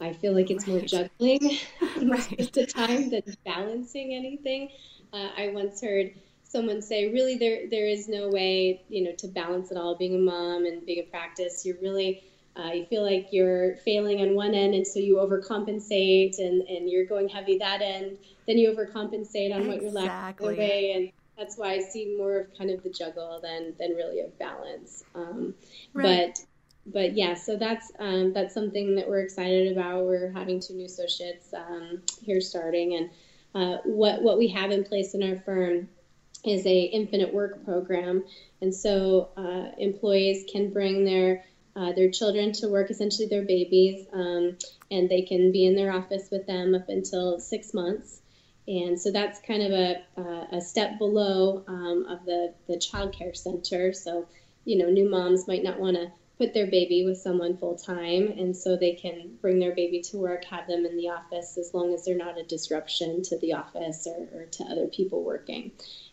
I 0.00 0.12
feel 0.12 0.34
like 0.34 0.50
it's 0.50 0.66
right. 0.66 0.76
more 0.76 0.86
juggling 0.86 1.58
right. 2.10 2.40
of 2.40 2.52
the 2.52 2.66
time 2.66 3.10
than 3.10 3.22
balancing 3.44 4.14
anything. 4.14 4.70
Uh, 5.12 5.30
I 5.36 5.48
once 5.48 5.80
heard 5.80 6.12
someone 6.42 6.82
say, 6.82 7.12
really, 7.12 7.36
there 7.36 7.68
there 7.70 7.86
is 7.86 8.08
no 8.08 8.28
way, 8.28 8.82
you 8.88 9.04
know, 9.04 9.12
to 9.18 9.28
balance 9.28 9.70
it 9.70 9.76
all. 9.76 9.96
Being 9.96 10.14
a 10.14 10.18
mom 10.18 10.66
and 10.66 10.84
being 10.84 11.00
a 11.00 11.10
practice, 11.10 11.64
you're 11.64 11.78
really 11.80 12.22
uh, 12.56 12.70
you 12.72 12.86
feel 12.86 13.02
like 13.02 13.28
you're 13.32 13.76
failing 13.78 14.20
on 14.20 14.34
one 14.34 14.54
end, 14.54 14.74
and 14.74 14.86
so 14.86 15.00
you 15.00 15.16
overcompensate, 15.16 16.38
and, 16.38 16.62
and 16.62 16.88
you're 16.88 17.06
going 17.06 17.28
heavy 17.28 17.58
that 17.58 17.82
end. 17.82 18.16
Then 18.46 18.58
you 18.58 18.70
overcompensate 18.70 19.54
on 19.54 19.66
what 19.66 19.82
you're 19.82 19.90
lacking 19.90 20.46
away, 20.46 20.92
and 20.92 21.10
that's 21.36 21.58
why 21.58 21.72
I 21.72 21.80
see 21.80 22.14
more 22.16 22.38
of 22.38 22.56
kind 22.56 22.70
of 22.70 22.82
the 22.84 22.90
juggle 22.90 23.40
than 23.42 23.74
than 23.78 23.96
really 23.96 24.20
a 24.20 24.28
balance. 24.38 25.04
Um, 25.14 25.54
right. 25.92 26.32
But 26.36 26.44
but 26.86 27.16
yeah, 27.16 27.34
so 27.34 27.56
that's 27.56 27.90
um, 27.98 28.32
that's 28.32 28.54
something 28.54 28.96
that 28.96 29.08
we're 29.08 29.20
excited 29.20 29.72
about. 29.72 30.04
We're 30.04 30.30
having 30.32 30.60
two 30.60 30.74
new 30.74 30.86
associates 30.86 31.52
um, 31.54 32.02
here 32.22 32.40
starting, 32.40 32.94
and 32.94 33.10
uh, 33.54 33.78
what 33.84 34.22
what 34.22 34.38
we 34.38 34.48
have 34.48 34.70
in 34.70 34.84
place 34.84 35.14
in 35.14 35.22
our 35.22 35.40
firm 35.40 35.88
is 36.44 36.66
a 36.66 36.80
infant 36.82 37.22
at 37.22 37.32
work 37.32 37.64
program, 37.64 38.24
and 38.60 38.74
so 38.74 39.30
uh, 39.36 39.74
employees 39.78 40.44
can 40.50 40.72
bring 40.72 41.04
their 41.04 41.44
uh, 41.76 41.92
their 41.92 42.10
children 42.10 42.52
to 42.52 42.68
work, 42.68 42.90
essentially 42.90 43.28
their 43.28 43.44
babies, 43.44 44.06
um, 44.12 44.56
and 44.90 45.08
they 45.08 45.22
can 45.22 45.50
be 45.52 45.66
in 45.66 45.74
their 45.74 45.92
office 45.92 46.28
with 46.30 46.46
them 46.46 46.74
up 46.74 46.88
until 46.88 47.40
six 47.40 47.74
months. 47.74 48.20
And 48.66 48.98
so 48.98 49.10
that's 49.10 49.40
kind 49.40 49.62
of 49.62 49.72
a, 49.72 50.56
a 50.56 50.60
step 50.60 50.98
below 50.98 51.64
um, 51.68 52.06
of 52.08 52.24
the, 52.24 52.54
the 52.66 52.78
child 52.78 53.14
care 53.14 53.34
center. 53.34 53.92
So, 53.92 54.26
you 54.64 54.78
know, 54.78 54.88
new 54.88 55.10
moms 55.10 55.46
might 55.46 55.62
not 55.62 55.78
want 55.78 55.96
to 55.96 56.10
put 56.38 56.52
their 56.52 56.66
baby 56.66 57.04
with 57.04 57.18
someone 57.18 57.56
full 57.56 57.76
time, 57.76 58.26
and 58.38 58.56
so 58.56 58.76
they 58.76 58.94
can 58.94 59.36
bring 59.40 59.58
their 59.58 59.74
baby 59.74 60.00
to 60.02 60.16
work, 60.16 60.44
have 60.44 60.66
them 60.66 60.84
in 60.84 60.96
the 60.96 61.08
office 61.08 61.56
as 61.58 61.72
long 61.72 61.94
as 61.94 62.04
they're 62.04 62.16
not 62.16 62.38
a 62.38 62.42
disruption 62.42 63.22
to 63.22 63.38
the 63.38 63.52
office 63.52 64.06
or, 64.06 64.40
or 64.40 64.46
to 64.46 64.64
other 64.64 64.86
people 64.88 65.22
working. 65.22 65.70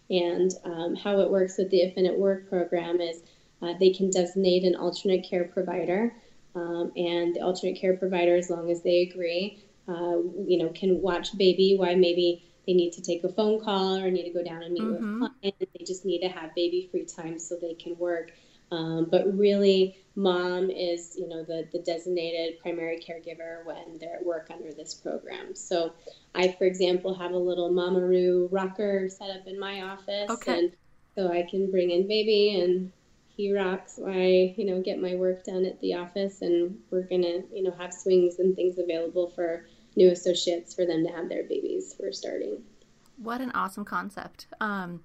And 0.10 0.52
um, 0.64 0.96
how 0.96 1.22
it 1.22 1.32
works 1.32 1.58
with 1.58 1.72
the 1.72 1.82
Infant 1.82 2.08
at 2.08 2.20
Work 2.20 2.50
program 2.50 3.02
is 3.02 3.22
uh, 3.62 3.74
they 3.80 3.92
can 3.92 4.12
designate 4.12 4.64
an 4.64 4.76
alternate 4.76 5.26
care 5.28 5.46
provider, 5.46 6.14
um, 6.54 6.92
and 6.96 7.36
the 7.36 7.42
alternate 7.42 7.80
care 7.80 7.96
provider, 7.98 8.36
as 8.36 8.50
long 8.50 8.70
as 8.70 8.84
they 8.84 9.02
agree, 9.02 9.64
uh, 9.88 10.18
you 10.46 10.58
know, 10.60 10.70
can 10.70 11.02
watch 11.02 11.36
baby 11.38 11.76
while 11.78 11.96
maybe 11.96 12.44
they 12.68 12.74
need 12.74 12.92
to 12.92 13.02
take 13.02 13.24
a 13.24 13.30
phone 13.30 13.64
call 13.64 13.98
or 13.98 14.12
need 14.12 14.26
to 14.26 14.34
go 14.34 14.44
down 14.44 14.62
and 14.62 14.74
meet 14.74 14.84
mm-hmm. 14.84 15.22
with 15.22 15.32
a 15.32 15.40
client. 15.40 15.56
They 15.80 15.86
just 15.86 16.06
need 16.06 16.20
to 16.22 16.28
have 16.30 16.54
baby 16.54 16.88
free 16.92 17.06
time 17.06 17.40
so 17.40 17.56
they 17.60 17.74
can 17.74 17.98
work. 17.98 18.32
Um, 18.72 19.08
but 19.12 19.38
really, 19.38 19.98
mom 20.16 20.70
is, 20.70 21.16
you 21.18 21.28
know, 21.28 21.44
the, 21.44 21.68
the 21.72 21.80
designated 21.80 22.60
primary 22.60 23.00
caregiver 23.00 23.66
when 23.66 23.98
they're 24.00 24.16
at 24.16 24.26
work 24.26 24.50
under 24.52 24.72
this 24.74 24.94
program. 24.94 25.56
So 25.56 25.94
I, 26.34 26.50
for 26.54 26.66
example, 26.66 27.14
have 27.16 27.32
a 27.32 27.38
little 27.38 27.70
Mamaroo 27.70 28.48
rocker 28.52 29.10
set 29.10 29.30
up 29.30 29.48
in 29.48 29.60
my 29.60 29.82
office. 29.82 30.30
Okay. 30.30 30.58
And 30.58 30.72
so 31.16 31.32
I 31.32 31.46
can 31.50 31.70
bring 31.70 31.92
in 31.92 32.08
baby 32.08 32.60
and 32.62 32.92
he 33.36 33.54
rocks 33.54 33.96
while 33.98 34.14
I, 34.14 34.54
you 34.58 34.66
know, 34.66 34.82
get 34.82 35.02
my 35.02 35.16
work 35.16 35.44
done 35.44 35.66
at 35.66 35.80
the 35.82 35.96
office. 35.96 36.42
And 36.42 36.80
we're 36.90 37.04
going 37.04 37.24
to, 37.24 37.44
you 37.54 37.64
know, 37.64 37.76
have 37.78 37.94
swings 37.94 38.40
and 38.40 38.56
things 38.56 38.78
available 38.78 39.30
for 39.30 39.66
new 39.96 40.10
associates 40.10 40.74
for 40.74 40.86
them 40.86 41.06
to 41.06 41.12
have 41.12 41.28
their 41.28 41.44
babies 41.44 41.94
for 41.94 42.12
starting. 42.14 42.64
What 43.18 43.42
an 43.42 43.52
awesome 43.52 43.86
concept. 43.86 44.48
Um, 44.60 45.04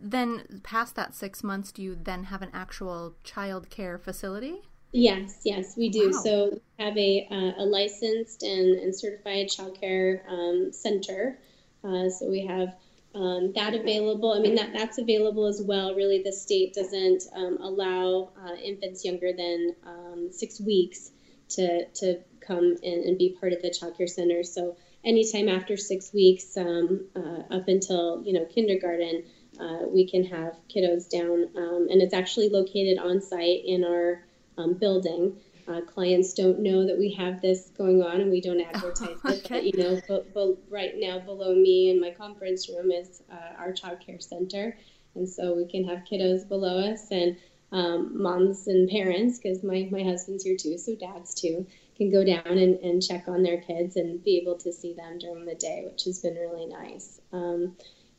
then, 0.00 0.60
past 0.62 0.94
that 0.96 1.14
six 1.14 1.42
months, 1.42 1.72
do 1.72 1.82
you 1.82 1.96
then 2.00 2.24
have 2.24 2.42
an 2.42 2.50
actual 2.52 3.14
child 3.24 3.70
care 3.70 3.98
facility? 3.98 4.62
Yes, 4.92 5.40
yes, 5.44 5.74
we 5.76 5.88
do. 5.88 6.10
Wow. 6.12 6.20
So 6.22 6.50
we 6.52 6.84
have 6.84 6.96
a, 6.98 7.26
uh, 7.30 7.62
a 7.62 7.64
licensed 7.64 8.42
and, 8.42 8.78
and 8.78 8.94
certified 8.94 9.48
child 9.48 9.80
care 9.80 10.22
um, 10.28 10.70
center. 10.72 11.38
Uh, 11.82 12.10
so 12.10 12.30
we 12.30 12.46
have 12.46 12.76
um, 13.14 13.52
that 13.54 13.74
available. 13.74 14.32
I 14.32 14.40
mean, 14.40 14.54
that, 14.56 14.72
that's 14.72 14.98
available 14.98 15.46
as 15.46 15.62
well. 15.62 15.94
Really, 15.94 16.22
the 16.22 16.32
state 16.32 16.74
doesn't 16.74 17.24
um, 17.34 17.58
allow 17.60 18.30
uh, 18.42 18.54
infants 18.54 19.04
younger 19.04 19.32
than 19.32 19.74
um, 19.86 20.28
six 20.30 20.60
weeks 20.60 21.10
to, 21.50 21.86
to 21.86 22.20
come 22.40 22.76
in 22.82 23.04
and 23.06 23.18
be 23.18 23.36
part 23.38 23.52
of 23.52 23.62
the 23.62 23.70
child 23.70 23.96
care 23.96 24.06
center. 24.06 24.42
So 24.42 24.76
anytime 25.04 25.48
after 25.48 25.76
six 25.76 26.12
weeks 26.12 26.56
um, 26.56 27.06
uh, 27.16 27.54
up 27.54 27.68
until, 27.68 28.22
you 28.24 28.32
know, 28.32 28.44
kindergarten, 28.44 29.24
uh, 29.60 29.86
we 29.86 30.06
can 30.06 30.24
have 30.24 30.56
kiddos 30.68 31.08
down, 31.08 31.48
um, 31.56 31.88
and 31.90 32.00
it's 32.00 32.14
actually 32.14 32.48
located 32.48 32.98
on 32.98 33.20
site 33.20 33.64
in 33.64 33.84
our 33.84 34.24
um, 34.58 34.74
building. 34.74 35.36
Uh, 35.68 35.80
clients 35.82 36.34
don't 36.34 36.58
know 36.58 36.86
that 36.86 36.98
we 36.98 37.12
have 37.12 37.40
this 37.40 37.70
going 37.76 38.02
on, 38.02 38.20
and 38.20 38.30
we 38.30 38.40
don't 38.40 38.60
advertise 38.74 39.18
oh, 39.24 39.28
okay. 39.28 39.36
it. 39.36 39.48
But 39.48 39.64
you 39.64 39.72
know, 39.76 40.00
but, 40.08 40.34
but, 40.34 40.56
right 40.68 40.94
now 40.96 41.18
below 41.18 41.54
me 41.54 41.90
in 41.90 42.00
my 42.00 42.10
conference 42.10 42.68
room 42.68 42.90
is 42.90 43.22
uh, 43.30 43.58
our 43.58 43.72
child 43.72 44.00
care 44.00 44.20
center, 44.20 44.76
and 45.14 45.28
so 45.28 45.54
we 45.54 45.66
can 45.66 45.84
have 45.84 46.04
kiddos 46.10 46.48
below 46.48 46.92
us 46.92 47.10
and 47.10 47.36
um, 47.70 48.22
moms 48.22 48.66
and 48.66 48.88
parents, 48.88 49.38
because 49.38 49.62
my 49.62 49.88
my 49.90 50.02
husband's 50.02 50.44
here 50.44 50.56
too, 50.56 50.78
so 50.78 50.94
dads 50.94 51.34
too, 51.34 51.66
can 51.96 52.10
go 52.10 52.24
down 52.24 52.58
and, 52.58 52.78
and 52.80 53.02
check 53.02 53.28
on 53.28 53.42
their 53.42 53.60
kids 53.60 53.96
and 53.96 54.22
be 54.24 54.38
able 54.38 54.56
to 54.58 54.72
see 54.72 54.94
them 54.94 55.18
during 55.18 55.44
the 55.44 55.54
day, 55.54 55.84
which 55.88 56.04
has 56.04 56.20
been 56.20 56.34
really 56.34 56.66
nice. 56.66 57.20
Um, 57.32 57.76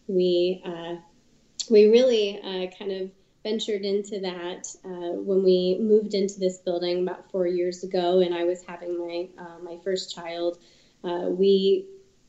we 0.07 0.61
uh, 0.65 0.95
we 1.69 1.87
really 1.87 2.39
uh, 2.39 2.75
kind 2.77 2.91
of 2.91 3.11
ventured 3.43 3.81
into 3.81 4.21
that 4.21 4.67
uh, 4.85 5.13
when 5.21 5.43
we 5.43 5.77
moved 5.79 6.13
into 6.13 6.39
this 6.39 6.59
building 6.59 7.03
about 7.03 7.29
four 7.31 7.45
years 7.45 7.83
ago, 7.83 8.19
and 8.19 8.33
I 8.33 8.45
was 8.45 8.63
having 8.63 8.97
my 8.97 9.27
uh, 9.37 9.59
my 9.61 9.77
first 9.83 10.15
child. 10.15 10.57
Uh, 11.03 11.27
we, 11.29 11.85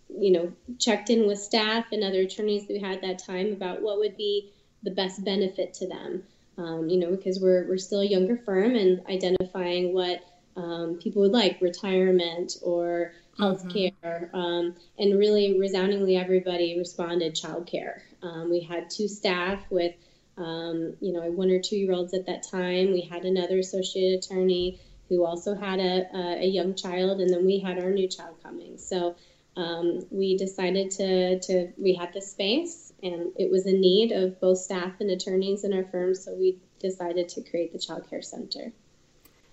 you 0.08 0.32
know, 0.32 0.52
checked 0.78 1.10
in 1.10 1.26
with 1.26 1.38
staff 1.38 1.86
and 1.92 2.02
other 2.02 2.22
attorneys 2.22 2.66
that 2.66 2.72
we 2.72 2.80
had 2.80 3.02
that 3.02 3.20
time 3.20 3.52
about 3.52 3.80
what 3.80 3.98
would 3.98 4.16
be 4.16 4.52
the 4.82 4.90
best 4.90 5.24
benefit 5.24 5.74
to 5.74 5.86
them. 5.86 6.24
Um, 6.58 6.88
you 6.88 6.98
know, 6.98 7.10
because 7.10 7.40
we're 7.40 7.66
we're 7.68 7.78
still 7.78 8.00
a 8.00 8.06
younger 8.06 8.36
firm 8.36 8.74
and 8.74 9.04
identifying 9.06 9.94
what 9.94 10.20
um, 10.56 10.98
people 11.02 11.22
would 11.22 11.32
like 11.32 11.60
retirement 11.60 12.56
or 12.62 13.12
healthcare, 13.38 13.92
mm-hmm. 14.04 14.36
um, 14.36 14.74
and 14.98 15.18
really 15.18 15.58
resoundingly 15.58 16.16
everybody 16.16 16.78
responded 16.78 17.34
childcare. 17.34 18.00
Um, 18.22 18.50
we 18.50 18.60
had 18.60 18.90
two 18.90 19.08
staff 19.08 19.60
with, 19.70 19.94
um, 20.36 20.94
you 21.00 21.12
know, 21.12 21.30
one 21.30 21.50
or 21.50 21.60
two 21.60 21.76
year 21.76 21.92
olds 21.92 22.14
at 22.14 22.26
that 22.26 22.46
time. 22.48 22.92
We 22.92 23.02
had 23.02 23.24
another 23.24 23.58
associate 23.58 24.24
attorney 24.24 24.80
who 25.08 25.24
also 25.24 25.54
had 25.54 25.80
a, 25.80 26.06
a, 26.14 26.44
a 26.44 26.46
young 26.46 26.74
child, 26.74 27.20
and 27.20 27.30
then 27.30 27.44
we 27.44 27.58
had 27.58 27.78
our 27.78 27.90
new 27.90 28.08
child 28.08 28.36
coming. 28.42 28.78
So 28.78 29.16
um, 29.56 30.06
we 30.10 30.36
decided 30.36 30.90
to, 30.92 31.38
to, 31.40 31.72
we 31.76 31.94
had 31.94 32.12
the 32.12 32.22
space, 32.22 32.92
and 33.02 33.32
it 33.36 33.50
was 33.50 33.66
a 33.66 33.72
need 33.72 34.12
of 34.12 34.40
both 34.40 34.58
staff 34.58 34.92
and 35.00 35.10
attorneys 35.10 35.64
in 35.64 35.72
our 35.72 35.84
firm, 35.84 36.14
so 36.14 36.34
we 36.34 36.58
decided 36.80 37.28
to 37.30 37.42
create 37.42 37.72
the 37.72 37.78
Child 37.78 38.08
Care 38.08 38.22
Center. 38.22 38.72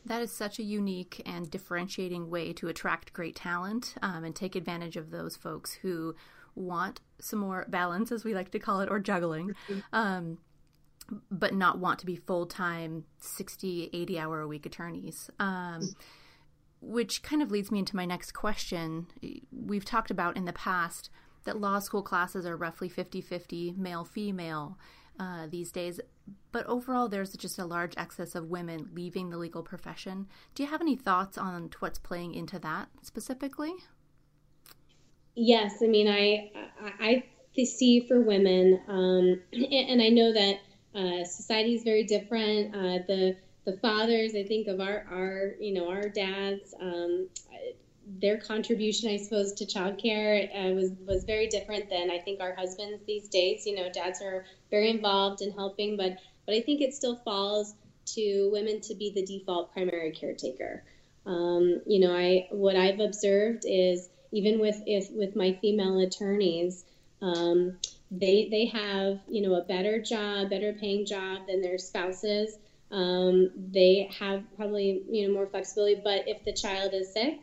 That 0.05 0.21
is 0.21 0.31
such 0.31 0.59
a 0.59 0.63
unique 0.63 1.21
and 1.25 1.49
differentiating 1.49 2.29
way 2.29 2.53
to 2.53 2.67
attract 2.67 3.13
great 3.13 3.35
talent 3.35 3.95
um, 4.01 4.23
and 4.23 4.35
take 4.35 4.55
advantage 4.55 4.97
of 4.97 5.11
those 5.11 5.35
folks 5.35 5.73
who 5.73 6.15
want 6.55 7.01
some 7.19 7.39
more 7.39 7.65
balance, 7.69 8.11
as 8.11 8.23
we 8.23 8.33
like 8.33 8.51
to 8.51 8.59
call 8.59 8.81
it, 8.81 8.89
or 8.89 8.99
juggling, 8.99 9.53
mm-hmm. 9.69 9.79
um, 9.93 10.37
but 11.29 11.53
not 11.53 11.79
want 11.79 11.99
to 11.99 12.05
be 12.05 12.15
full 12.15 12.45
time 12.45 13.05
60, 13.19 13.89
80 13.93 14.19
hour 14.19 14.41
a 14.41 14.47
week 14.47 14.65
attorneys. 14.65 15.29
Um, 15.39 15.81
which 16.81 17.21
kind 17.21 17.43
of 17.43 17.51
leads 17.51 17.71
me 17.71 17.79
into 17.79 17.95
my 17.95 18.05
next 18.05 18.31
question. 18.31 19.07
We've 19.51 19.85
talked 19.85 20.09
about 20.09 20.35
in 20.35 20.45
the 20.45 20.53
past 20.53 21.11
that 21.43 21.59
law 21.59 21.79
school 21.79 22.01
classes 22.01 22.45
are 22.45 22.57
roughly 22.57 22.89
50 22.89 23.21
50 23.21 23.75
male 23.77 24.03
female 24.03 24.77
uh, 25.21 25.45
these 25.47 25.71
days. 25.71 25.99
But 26.51 26.65
overall, 26.65 27.07
there's 27.07 27.33
just 27.33 27.59
a 27.59 27.65
large 27.65 27.93
excess 27.95 28.33
of 28.33 28.49
women 28.49 28.89
leaving 28.93 29.29
the 29.29 29.37
legal 29.37 29.61
profession. 29.61 30.27
Do 30.55 30.63
you 30.63 30.69
have 30.69 30.81
any 30.81 30.95
thoughts 30.95 31.37
on 31.37 31.69
what's 31.79 31.99
playing 31.99 32.33
into 32.33 32.57
that 32.59 32.89
specifically? 33.03 33.73
Yes, 35.35 35.75
I 35.83 35.87
mean, 35.87 36.07
I 36.07 36.51
I, 36.99 37.23
I 37.55 37.63
see 37.63 38.01
for 38.07 38.19
women, 38.19 38.81
um, 38.87 39.41
and 39.53 40.01
I 40.01 40.09
know 40.09 40.33
that 40.33 40.59
uh, 40.95 41.23
society 41.23 41.75
is 41.75 41.83
very 41.83 42.03
different. 42.03 42.75
Uh, 42.75 43.03
the 43.07 43.37
the 43.65 43.77
fathers, 43.77 44.33
I 44.35 44.43
think 44.43 44.67
of 44.67 44.79
our 44.79 45.05
our 45.09 45.53
you 45.59 45.73
know 45.75 45.87
our 45.87 46.09
dads. 46.09 46.73
Um, 46.81 47.29
their 48.19 48.37
contribution, 48.37 49.09
I 49.09 49.17
suppose, 49.17 49.53
to 49.53 49.65
childcare 49.65 50.49
uh, 50.53 50.73
was 50.73 50.91
was 51.07 51.23
very 51.23 51.47
different 51.47 51.89
than 51.89 52.09
I 52.09 52.19
think 52.19 52.41
our 52.41 52.53
husbands 52.53 53.03
these 53.05 53.29
days. 53.29 53.65
You 53.65 53.75
know, 53.75 53.89
dads 53.91 54.21
are 54.21 54.45
very 54.69 54.89
involved 54.89 55.41
in 55.41 55.51
helping, 55.51 55.97
but 55.97 56.17
but 56.45 56.55
I 56.55 56.61
think 56.61 56.81
it 56.81 56.93
still 56.93 57.15
falls 57.17 57.75
to 58.07 58.49
women 58.51 58.81
to 58.81 58.95
be 58.95 59.11
the 59.11 59.23
default 59.23 59.71
primary 59.71 60.11
caretaker. 60.11 60.83
Um, 61.25 61.81
you 61.85 61.99
know, 61.99 62.13
I 62.13 62.47
what 62.51 62.75
I've 62.75 62.99
observed 62.99 63.63
is 63.65 64.09
even 64.31 64.59
with 64.59 64.81
if 64.85 65.11
with 65.11 65.35
my 65.35 65.53
female 65.61 65.99
attorneys, 65.99 66.83
um, 67.21 67.77
they 68.09 68.49
they 68.49 68.65
have 68.65 69.19
you 69.29 69.41
know 69.41 69.55
a 69.55 69.63
better 69.63 70.01
job, 70.01 70.49
better 70.49 70.73
paying 70.73 71.05
job 71.05 71.47
than 71.47 71.61
their 71.61 71.77
spouses. 71.77 72.57
Um, 72.89 73.51
they 73.55 74.09
have 74.19 74.43
probably 74.57 75.03
you 75.09 75.27
know 75.27 75.33
more 75.33 75.47
flexibility, 75.47 76.01
but 76.03 76.27
if 76.27 76.43
the 76.43 76.53
child 76.53 76.93
is 76.93 77.13
sick, 77.13 77.39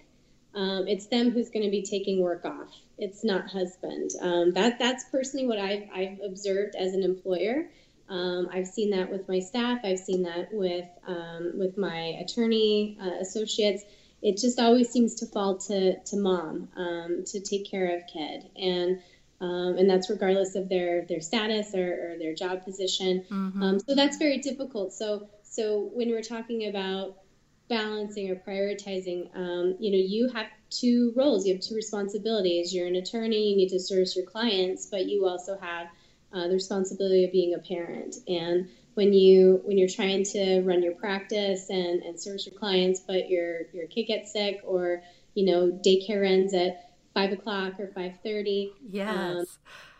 um, 0.54 0.88
it's 0.88 1.06
them 1.06 1.30
who's 1.30 1.50
going 1.50 1.64
to 1.64 1.70
be 1.70 1.82
taking 1.82 2.20
work 2.20 2.44
off. 2.44 2.74
It's 2.96 3.24
not 3.24 3.48
husband. 3.50 4.10
Um, 4.20 4.52
that 4.54 4.78
that's 4.78 5.04
personally 5.04 5.46
what 5.46 5.58
I've 5.58 5.88
I've 5.94 6.20
observed 6.24 6.74
as 6.74 6.94
an 6.94 7.02
employer. 7.02 7.68
Um, 8.08 8.48
I've 8.52 8.66
seen 8.66 8.90
that 8.90 9.10
with 9.10 9.28
my 9.28 9.40
staff. 9.40 9.80
I've 9.84 9.98
seen 9.98 10.22
that 10.22 10.52
with 10.52 10.86
um, 11.06 11.52
with 11.54 11.76
my 11.76 12.16
attorney 12.20 12.98
uh, 13.00 13.20
associates. 13.20 13.84
It 14.20 14.36
just 14.36 14.58
always 14.58 14.88
seems 14.88 15.16
to 15.16 15.26
fall 15.26 15.58
to 15.58 15.98
to 16.00 16.16
mom 16.16 16.68
um, 16.76 17.24
to 17.26 17.40
take 17.40 17.70
care 17.70 17.96
of 17.96 18.06
kid, 18.06 18.48
and 18.56 19.00
um, 19.40 19.76
and 19.78 19.88
that's 19.88 20.10
regardless 20.10 20.56
of 20.56 20.68
their 20.68 21.04
their 21.04 21.20
status 21.20 21.74
or, 21.74 22.12
or 22.14 22.18
their 22.18 22.34
job 22.34 22.64
position. 22.64 23.24
Mm-hmm. 23.30 23.78
so 23.86 23.94
that's 23.94 24.16
very 24.16 24.38
difficult. 24.38 24.92
So 24.92 25.28
so 25.42 25.90
when 25.92 26.10
we're 26.10 26.22
talking 26.22 26.68
about 26.68 27.18
balancing 27.68 28.30
or 28.30 28.36
prioritizing, 28.36 29.28
um, 29.36 29.76
you 29.78 29.90
know, 29.90 29.98
you 29.98 30.28
have 30.28 30.46
two 30.70 31.12
roles, 31.16 31.46
you 31.46 31.54
have 31.54 31.62
two 31.62 31.74
responsibilities. 31.74 32.74
You're 32.74 32.86
an 32.86 32.96
attorney, 32.96 33.50
you 33.50 33.56
need 33.56 33.68
to 33.70 33.80
service 33.80 34.16
your 34.16 34.26
clients, 34.26 34.86
but 34.86 35.06
you 35.06 35.26
also 35.26 35.58
have 35.58 35.88
uh, 36.32 36.48
the 36.48 36.54
responsibility 36.54 37.24
of 37.24 37.32
being 37.32 37.54
a 37.54 37.58
parent. 37.58 38.16
And 38.26 38.68
when 38.94 39.12
you 39.12 39.60
when 39.64 39.78
you're 39.78 39.88
trying 39.88 40.24
to 40.24 40.60
run 40.62 40.82
your 40.82 40.94
practice 40.94 41.70
and, 41.70 42.02
and 42.02 42.18
service 42.18 42.46
your 42.46 42.58
clients, 42.58 43.00
but 43.00 43.30
your 43.30 43.62
your 43.72 43.86
kid 43.86 44.04
gets 44.04 44.32
sick 44.32 44.60
or 44.64 45.02
you 45.34 45.46
know 45.46 45.70
daycare 45.70 46.26
ends 46.26 46.52
at 46.52 46.90
five 47.14 47.32
o'clock 47.32 47.78
or 47.78 47.86
five 47.88 48.14
thirty. 48.24 48.72
Yes. 48.90 49.08
Um, 49.16 49.46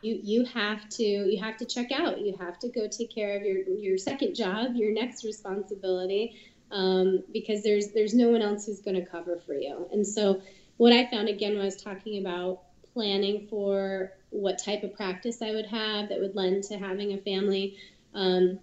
you 0.02 0.20
you 0.22 0.44
have 0.46 0.88
to 0.90 1.02
you 1.04 1.42
have 1.42 1.56
to 1.58 1.64
check 1.64 1.92
out. 1.92 2.20
You 2.20 2.36
have 2.38 2.58
to 2.60 2.68
go 2.68 2.88
take 2.88 3.14
care 3.14 3.36
of 3.36 3.42
your 3.42 3.58
your 3.58 3.98
second 3.98 4.34
job, 4.34 4.74
your 4.74 4.92
next 4.92 5.24
responsibility, 5.24 6.36
um, 6.70 7.22
because 7.32 7.62
there's 7.62 7.88
there's 7.88 8.14
no 8.14 8.28
one 8.30 8.42
else 8.42 8.66
who's 8.66 8.80
going 8.80 8.96
to 8.96 9.02
cover 9.02 9.36
for 9.36 9.54
you. 9.54 9.86
And 9.92 10.06
so 10.06 10.40
what 10.76 10.92
I 10.92 11.04
found 11.04 11.28
again 11.28 11.52
when 11.52 11.62
I 11.62 11.66
was 11.66 11.76
talking 11.76 12.18
about 12.18 12.60
planning 12.92 13.46
for 13.48 14.10
what 14.30 14.58
type 14.58 14.82
of 14.82 14.92
practice 14.92 15.40
I 15.42 15.52
would 15.52 15.66
have 15.66 16.08
that 16.08 16.20
would 16.20 16.34
lend 16.34 16.64
to 16.64 16.78
having 16.78 17.12
a 17.12 17.18
family, 17.18 17.72
um, 18.14 18.58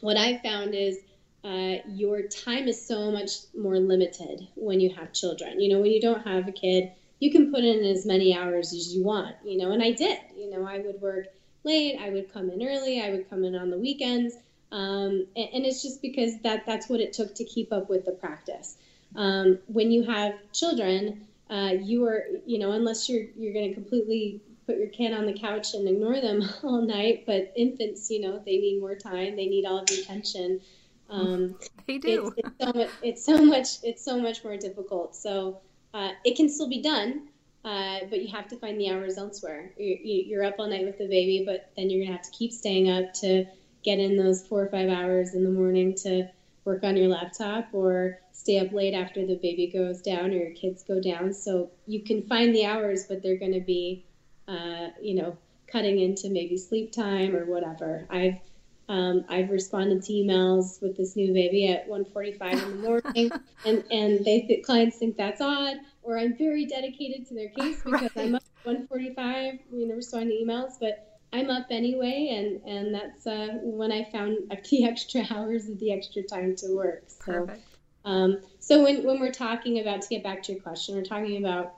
what 0.00 0.16
I 0.16 0.34
found 0.34 0.74
is 0.74 0.98
uh, 1.44 1.76
your 1.84 2.22
time 2.22 2.68
is 2.68 2.80
so 2.80 3.10
much 3.10 3.32
more 3.56 3.78
limited 3.78 4.46
when 4.54 4.80
you 4.80 4.90
have 4.90 5.12
children. 5.12 5.60
You 5.60 5.68
know, 5.68 5.80
when 5.80 5.90
you 5.90 6.00
don't 6.00 6.22
have 6.22 6.46
a 6.48 6.52
kid, 6.52 6.88
you 7.18 7.30
can 7.30 7.50
put 7.50 7.64
in 7.64 7.82
as 7.84 8.06
many 8.06 8.34
hours 8.34 8.72
as 8.72 8.94
you 8.94 9.02
want. 9.02 9.36
You 9.42 9.58
know, 9.58 9.72
and 9.72 9.82
I 9.82 9.90
did. 9.92 10.18
You 10.36 10.50
know, 10.50 10.64
I 10.64 10.78
would 10.78 11.00
work 11.00 11.26
late. 11.64 11.96
I 11.98 12.10
would 12.10 12.28
come 12.32 12.50
in 12.50 12.62
early. 12.62 13.00
I 13.00 13.10
would 13.10 13.28
come 13.28 13.44
in 13.44 13.54
on 13.54 13.70
the 13.70 13.78
weekends. 13.78 14.36
Um, 14.72 15.26
and, 15.36 15.48
and, 15.52 15.66
it's 15.66 15.82
just 15.82 16.00
because 16.00 16.38
that 16.40 16.64
that's 16.64 16.88
what 16.88 16.98
it 16.98 17.12
took 17.12 17.34
to 17.34 17.44
keep 17.44 17.72
up 17.74 17.90
with 17.90 18.06
the 18.06 18.12
practice. 18.12 18.78
Um, 19.14 19.58
when 19.66 19.90
you 19.90 20.02
have 20.04 20.32
children, 20.54 21.26
uh, 21.50 21.74
you 21.78 22.06
are 22.06 22.24
you 22.46 22.58
know 22.58 22.72
unless 22.72 23.06
you're 23.06 23.26
you're 23.36 23.52
going 23.52 23.68
to 23.68 23.74
completely 23.74 24.40
put 24.66 24.78
your 24.78 24.88
kid 24.88 25.12
on 25.12 25.26
the 25.26 25.34
couch 25.34 25.74
and 25.74 25.86
ignore 25.86 26.20
them 26.22 26.42
all 26.62 26.80
night. 26.80 27.24
But 27.26 27.52
infants, 27.54 28.10
you 28.10 28.20
know, 28.20 28.38
they 28.38 28.56
need 28.56 28.80
more 28.80 28.94
time. 28.94 29.36
They 29.36 29.46
need 29.46 29.66
all 29.66 29.80
of 29.80 29.90
your 29.90 30.00
attention. 30.00 30.62
Um, 31.10 31.56
they 31.86 31.98
do. 31.98 32.32
It's, 32.38 32.48
it's, 32.48 32.64
so 32.64 32.72
much. 32.72 32.90
It's 33.02 33.24
so 33.24 33.44
much. 33.44 33.68
It's 33.82 34.04
so 34.04 34.18
much 34.18 34.42
more 34.42 34.56
difficult. 34.56 35.14
So 35.14 35.60
uh, 35.92 36.12
it 36.24 36.34
can 36.34 36.48
still 36.48 36.70
be 36.70 36.80
done, 36.80 37.28
uh, 37.62 37.98
but 38.08 38.22
you 38.22 38.28
have 38.28 38.48
to 38.48 38.56
find 38.56 38.80
the 38.80 38.88
hours 38.88 39.18
elsewhere. 39.18 39.72
You're, 39.76 39.98
you're 39.98 40.44
up 40.44 40.54
all 40.58 40.68
night 40.68 40.86
with 40.86 40.96
the 40.96 41.08
baby, 41.08 41.44
but 41.44 41.70
then 41.76 41.90
you're 41.90 42.02
gonna 42.06 42.16
have 42.16 42.24
to 42.24 42.30
keep 42.30 42.52
staying 42.52 42.88
up 42.88 43.12
to 43.14 43.44
get 43.82 43.98
in 43.98 44.16
those 44.16 44.46
four 44.46 44.62
or 44.62 44.68
five 44.68 44.88
hours 44.88 45.34
in 45.34 45.44
the 45.44 45.50
morning 45.50 45.94
to 45.94 46.28
work 46.64 46.84
on 46.84 46.96
your 46.96 47.08
laptop 47.08 47.68
or 47.72 48.20
stay 48.32 48.58
up 48.58 48.72
late 48.72 48.94
after 48.94 49.26
the 49.26 49.36
baby 49.36 49.66
goes 49.66 50.00
down 50.00 50.30
or 50.30 50.34
your 50.34 50.52
kids 50.52 50.82
go 50.82 51.00
down. 51.00 51.32
So 51.32 51.70
you 51.86 52.02
can 52.02 52.22
find 52.22 52.54
the 52.54 52.66
hours, 52.66 53.06
but 53.08 53.22
they're 53.22 53.38
going 53.38 53.52
to 53.52 53.60
be, 53.60 54.04
uh, 54.48 54.88
you 55.00 55.14
know, 55.14 55.36
cutting 55.66 55.98
into 55.98 56.28
maybe 56.28 56.56
sleep 56.56 56.92
time 56.92 57.34
or 57.34 57.46
whatever. 57.46 58.06
I've 58.10 58.38
um, 58.88 59.24
I've 59.28 59.48
responded 59.48 60.02
to 60.04 60.12
emails 60.12 60.82
with 60.82 60.96
this 60.96 61.16
new 61.16 61.32
baby 61.32 61.68
at 61.68 61.88
1:45 61.88 62.52
in 62.52 62.58
the 62.58 62.88
morning, 62.88 63.30
and 63.64 63.84
and 63.90 64.24
they 64.24 64.42
th- 64.42 64.64
clients 64.64 64.98
think 64.98 65.16
that's 65.16 65.40
odd, 65.40 65.76
or 66.02 66.18
I'm 66.18 66.36
very 66.36 66.66
dedicated 66.66 67.26
to 67.28 67.34
their 67.34 67.48
case 67.48 67.80
because 67.84 68.10
right. 68.16 68.26
I'm 68.26 68.34
up 68.34 68.42
1:45, 68.66 69.60
you 69.72 69.88
know, 69.88 69.94
responding 69.94 70.36
to 70.36 70.44
emails, 70.44 70.72
but 70.80 71.11
I'm 71.32 71.50
up 71.50 71.66
anyway, 71.70 72.28
and 72.32 72.60
and 72.66 72.94
that's 72.94 73.26
uh, 73.26 73.58
when 73.62 73.90
I 73.90 74.04
found 74.04 74.38
the 74.70 74.84
extra 74.84 75.26
hours 75.30 75.68
of 75.68 75.78
the 75.78 75.92
extra 75.92 76.22
time 76.22 76.54
to 76.56 76.74
work. 76.76 77.04
So, 77.06 77.48
um, 78.04 78.40
so 78.58 78.82
when 78.82 79.04
when 79.04 79.20
we're 79.20 79.32
talking 79.32 79.80
about 79.80 80.02
to 80.02 80.08
get 80.08 80.22
back 80.22 80.42
to 80.44 80.52
your 80.52 80.60
question, 80.62 80.94
we're 80.94 81.04
talking 81.04 81.38
about 81.38 81.74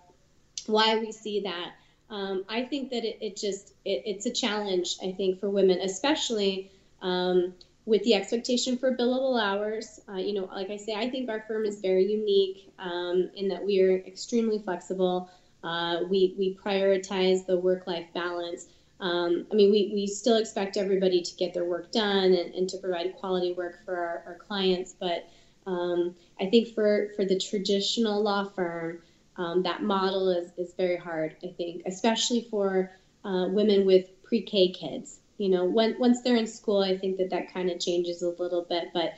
why 0.66 0.98
we 0.98 1.12
see 1.12 1.40
that. 1.40 1.72
Um, 2.10 2.44
I 2.48 2.62
think 2.62 2.90
that 2.90 3.04
it, 3.04 3.18
it 3.20 3.36
just 3.36 3.74
it, 3.84 4.02
it's 4.06 4.26
a 4.26 4.30
challenge. 4.32 4.96
I 5.02 5.12
think 5.12 5.38
for 5.38 5.50
women, 5.50 5.80
especially 5.80 6.70
um, 7.00 7.54
with 7.86 8.02
the 8.04 8.14
expectation 8.14 8.76
for 8.76 8.96
billable 8.96 9.40
hours. 9.40 10.00
Uh, 10.08 10.16
you 10.16 10.32
know, 10.32 10.46
like 10.46 10.70
I 10.70 10.76
say, 10.76 10.94
I 10.94 11.08
think 11.10 11.28
our 11.28 11.44
firm 11.46 11.64
is 11.64 11.80
very 11.80 12.10
unique 12.10 12.72
um, 12.78 13.30
in 13.36 13.48
that 13.48 13.64
we 13.64 13.80
are 13.82 13.96
extremely 13.98 14.58
flexible. 14.58 15.28
Uh, 15.62 16.00
we 16.10 16.34
we 16.38 16.54
prioritize 16.54 17.46
the 17.46 17.56
work 17.56 17.86
life 17.86 18.06
balance. 18.14 18.66
Um, 19.04 19.46
I 19.52 19.54
mean, 19.54 19.70
we, 19.70 19.90
we 19.92 20.06
still 20.06 20.38
expect 20.38 20.78
everybody 20.78 21.20
to 21.20 21.36
get 21.36 21.52
their 21.52 21.66
work 21.66 21.92
done 21.92 22.32
and, 22.32 22.54
and 22.54 22.66
to 22.70 22.78
provide 22.78 23.14
quality 23.16 23.52
work 23.52 23.84
for 23.84 23.94
our, 23.94 24.22
our 24.26 24.38
clients. 24.46 24.94
But 24.98 25.28
um, 25.66 26.14
I 26.40 26.46
think 26.46 26.74
for, 26.74 27.10
for 27.14 27.26
the 27.26 27.38
traditional 27.38 28.22
law 28.22 28.48
firm, 28.48 29.02
um, 29.36 29.62
that 29.64 29.82
model 29.82 30.30
is, 30.30 30.52
is 30.56 30.72
very 30.74 30.96
hard, 30.96 31.36
I 31.44 31.48
think, 31.48 31.82
especially 31.84 32.48
for 32.50 32.92
uh, 33.26 33.48
women 33.50 33.84
with 33.84 34.06
pre 34.22 34.40
K 34.40 34.70
kids. 34.70 35.18
You 35.36 35.50
know, 35.50 35.66
when, 35.66 35.98
once 35.98 36.22
they're 36.22 36.36
in 36.36 36.46
school, 36.46 36.80
I 36.80 36.96
think 36.96 37.18
that 37.18 37.28
that 37.28 37.52
kind 37.52 37.70
of 37.70 37.80
changes 37.80 38.22
a 38.22 38.30
little 38.30 38.62
bit. 38.62 38.88
But 38.94 39.12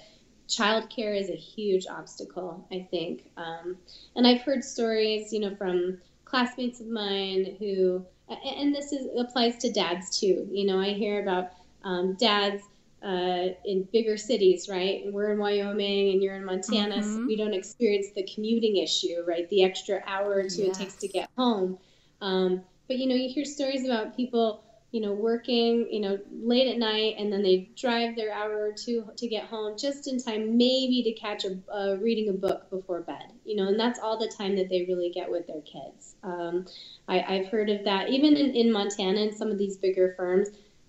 childcare 0.48 1.16
is 1.16 1.30
a 1.30 1.36
huge 1.36 1.86
obstacle, 1.86 2.66
I 2.72 2.88
think. 2.90 3.30
Um, 3.36 3.76
and 4.16 4.26
I've 4.26 4.40
heard 4.40 4.64
stories, 4.64 5.32
you 5.32 5.38
know, 5.38 5.54
from 5.54 5.98
classmates 6.24 6.80
of 6.80 6.88
mine 6.88 7.54
who 7.60 8.04
and 8.28 8.74
this 8.74 8.92
is 8.92 9.08
applies 9.18 9.56
to 9.58 9.72
dads 9.72 10.18
too. 10.18 10.48
You 10.50 10.66
know, 10.66 10.80
I 10.80 10.90
hear 10.90 11.22
about 11.22 11.52
um, 11.84 12.14
dads 12.14 12.62
uh, 13.02 13.48
in 13.64 13.86
bigger 13.92 14.16
cities, 14.16 14.68
right? 14.68 15.04
And 15.04 15.14
we're 15.14 15.32
in 15.32 15.38
Wyoming 15.38 16.12
and 16.12 16.22
you're 16.22 16.34
in 16.34 16.44
Montana, 16.44 16.96
mm-hmm. 16.96 17.16
so 17.16 17.26
we 17.26 17.36
don't 17.36 17.54
experience 17.54 18.08
the 18.14 18.24
commuting 18.24 18.78
issue, 18.78 19.22
right? 19.26 19.48
The 19.50 19.62
extra 19.62 20.02
hour 20.06 20.34
or 20.34 20.48
two 20.48 20.62
yes. 20.62 20.76
it 20.76 20.80
takes 20.82 20.94
to 20.96 21.08
get 21.08 21.30
home. 21.36 21.78
Um, 22.20 22.62
but 22.88 22.98
you 22.98 23.06
know, 23.06 23.14
you 23.14 23.28
hear 23.28 23.44
stories 23.44 23.84
about 23.84 24.16
people 24.16 24.64
you 24.92 25.00
know, 25.00 25.12
working, 25.12 25.88
you 25.90 26.00
know, 26.00 26.18
late 26.30 26.68
at 26.68 26.78
night, 26.78 27.16
and 27.18 27.32
then 27.32 27.42
they 27.42 27.68
drive 27.76 28.16
their 28.16 28.32
hour 28.32 28.68
or 28.68 28.72
two 28.72 29.04
to 29.16 29.28
get 29.28 29.44
home 29.44 29.76
just 29.76 30.06
in 30.06 30.18
time, 30.18 30.56
maybe 30.56 31.02
to 31.02 31.12
catch 31.12 31.44
a 31.44 31.58
uh, 31.72 31.96
reading 31.96 32.28
a 32.28 32.32
book 32.32 32.70
before 32.70 33.00
bed. 33.00 33.32
You 33.44 33.56
know, 33.56 33.68
and 33.68 33.78
that's 33.78 33.98
all 33.98 34.18
the 34.18 34.32
time 34.38 34.56
that 34.56 34.68
they 34.68 34.84
really 34.84 35.10
get 35.10 35.30
with 35.30 35.46
their 35.46 35.60
kids. 35.62 36.14
Um, 36.22 36.66
I, 37.08 37.18
have 37.18 37.48
heard 37.48 37.68
of 37.68 37.84
that, 37.84 38.10
even 38.10 38.36
in, 38.36 38.54
in 38.54 38.72
Montana 38.72 39.20
and 39.20 39.34
some 39.34 39.50
of 39.50 39.58
these 39.58 39.76
bigger 39.76 40.14
firms, 40.16 40.48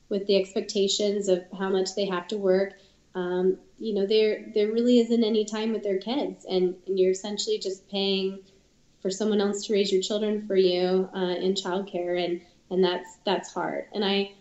with 0.10 0.25
the 0.27 0.38
expectations 0.38 1.27
of 1.27 1.43
how 1.57 1.69
much 1.69 1.95
they 1.95 2.05
have 2.05 2.27
to 2.29 2.38
work. 2.38 2.73
Um, 3.15 3.57
you 3.79 3.93
know, 3.95 4.05
there 4.05 4.45
there 4.53 4.71
really 4.71 4.99
isn't 4.99 5.23
any 5.23 5.45
time 5.45 5.73
with 5.73 5.83
their 5.83 5.97
kids, 5.97 6.45
and, 6.45 6.75
and 6.86 6.99
you're 6.99 7.12
essentially 7.12 7.57
just 7.57 7.89
paying 7.89 8.39
for 9.01 9.10
someone 9.10 9.41
else 9.41 9.65
to 9.65 9.73
raise 9.73 9.91
your 9.91 10.01
children 10.01 10.45
for 10.47 10.55
you 10.55 11.10
uh, 11.15 11.36
in 11.36 11.53
childcare 11.53 12.23
and 12.23 12.41
and 12.69 12.84
that's 12.84 13.17
that's 13.25 13.53
hard. 13.53 13.86
And 13.93 14.03
I 14.03 14.34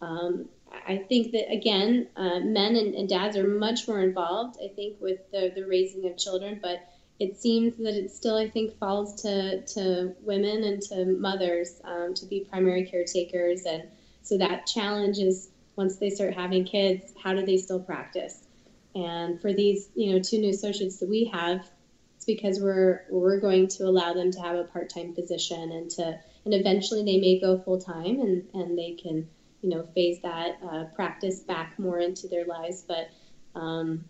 um, 0.00 0.48
I 0.86 0.96
think 0.96 1.32
that 1.32 1.50
again, 1.52 2.08
uh, 2.16 2.40
men 2.40 2.76
and, 2.76 2.94
and, 2.94 3.08
dads 3.08 3.36
are 3.36 3.46
much 3.46 3.86
more 3.86 4.00
involved. 4.00 4.58
I 4.62 4.68
think 4.68 5.00
with 5.00 5.30
the 5.30 5.52
the 5.54 5.66
raising 5.66 6.06
of 6.06 6.16
children, 6.16 6.58
but 6.62 6.88
it 7.20 7.38
seems 7.38 7.76
that 7.76 7.94
it 7.94 8.10
still 8.10 8.36
I 8.36 8.48
think 8.48 8.78
falls 8.78 9.22
to 9.22 9.62
to 9.62 10.14
women 10.22 10.64
and 10.64 10.82
to 10.82 11.04
mothers 11.04 11.80
um, 11.84 12.14
to 12.14 12.26
be 12.26 12.40
primary 12.40 12.84
caretakers, 12.84 13.64
and 13.64 13.84
so 14.22 14.38
that 14.38 14.66
challenge 14.66 15.18
is 15.18 15.50
once 15.76 15.96
they 15.96 16.10
start 16.10 16.34
having 16.34 16.64
kids, 16.64 17.12
how 17.22 17.32
do 17.32 17.44
they 17.44 17.56
still 17.56 17.80
practice? 17.80 18.44
And 18.94 19.40
for 19.40 19.52
these, 19.52 19.88
you 19.94 20.12
know, 20.12 20.20
two 20.20 20.38
new 20.38 20.50
associates 20.50 20.98
that 20.98 21.08
we 21.08 21.24
have, 21.32 21.66
it's 22.16 22.24
because 22.24 22.60
we're 22.60 23.04
we're 23.10 23.40
going 23.40 23.68
to 23.68 23.84
allow 23.84 24.12
them 24.12 24.30
to 24.32 24.40
have 24.40 24.56
a 24.56 24.64
part-time 24.64 25.14
position 25.14 25.72
and 25.72 25.90
to 25.92 26.20
and 26.44 26.54
eventually 26.54 27.04
they 27.04 27.18
may 27.18 27.38
go 27.40 27.58
full 27.58 27.80
time 27.80 28.20
and 28.20 28.48
and 28.54 28.78
they 28.78 28.92
can 28.92 29.28
you 29.60 29.70
know 29.70 29.86
phase 29.94 30.20
that 30.22 30.58
uh, 30.68 30.84
practice 30.94 31.40
back 31.40 31.78
more 31.78 31.98
into 31.98 32.28
their 32.28 32.44
lives. 32.44 32.84
But 32.86 33.10
um, 33.58 34.04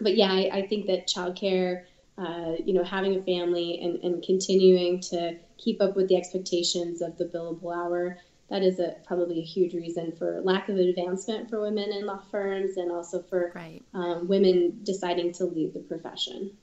but 0.00 0.16
yeah, 0.16 0.32
I, 0.32 0.50
I 0.52 0.66
think 0.66 0.86
that 0.86 1.08
childcare. 1.08 1.84
Uh, 2.16 2.56
you 2.64 2.74
know, 2.74 2.82
having 2.82 3.14
a 3.14 3.22
family 3.22 3.78
and, 3.80 4.02
and 4.02 4.24
continuing 4.24 4.98
to 4.98 5.38
keep 5.56 5.80
up 5.80 5.94
with 5.94 6.08
the 6.08 6.16
expectations 6.16 7.00
of 7.00 7.16
the 7.16 7.24
billable 7.24 7.72
hour 7.72 8.18
that 8.50 8.62
is 8.62 8.78
a 8.80 8.96
probably 9.06 9.40
a 9.40 9.44
huge 9.44 9.74
reason 9.74 10.12
for 10.12 10.40
lack 10.42 10.68
of 10.68 10.76
advancement 10.76 11.50
for 11.50 11.60
women 11.60 11.92
in 11.92 12.06
law 12.06 12.20
firms 12.30 12.76
and 12.76 12.90
also 12.90 13.22
for 13.22 13.52
right. 13.54 13.82
um, 13.94 14.26
women 14.26 14.80
deciding 14.82 15.32
to 15.32 15.44
leave 15.44 15.74
the 15.74 15.80
profession. 15.80 16.56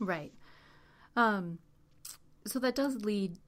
Right. 0.00 0.32
Um, 1.16 1.58
so 2.44 2.58
that 2.58 2.74
does 2.74 2.96
lead 3.04 3.38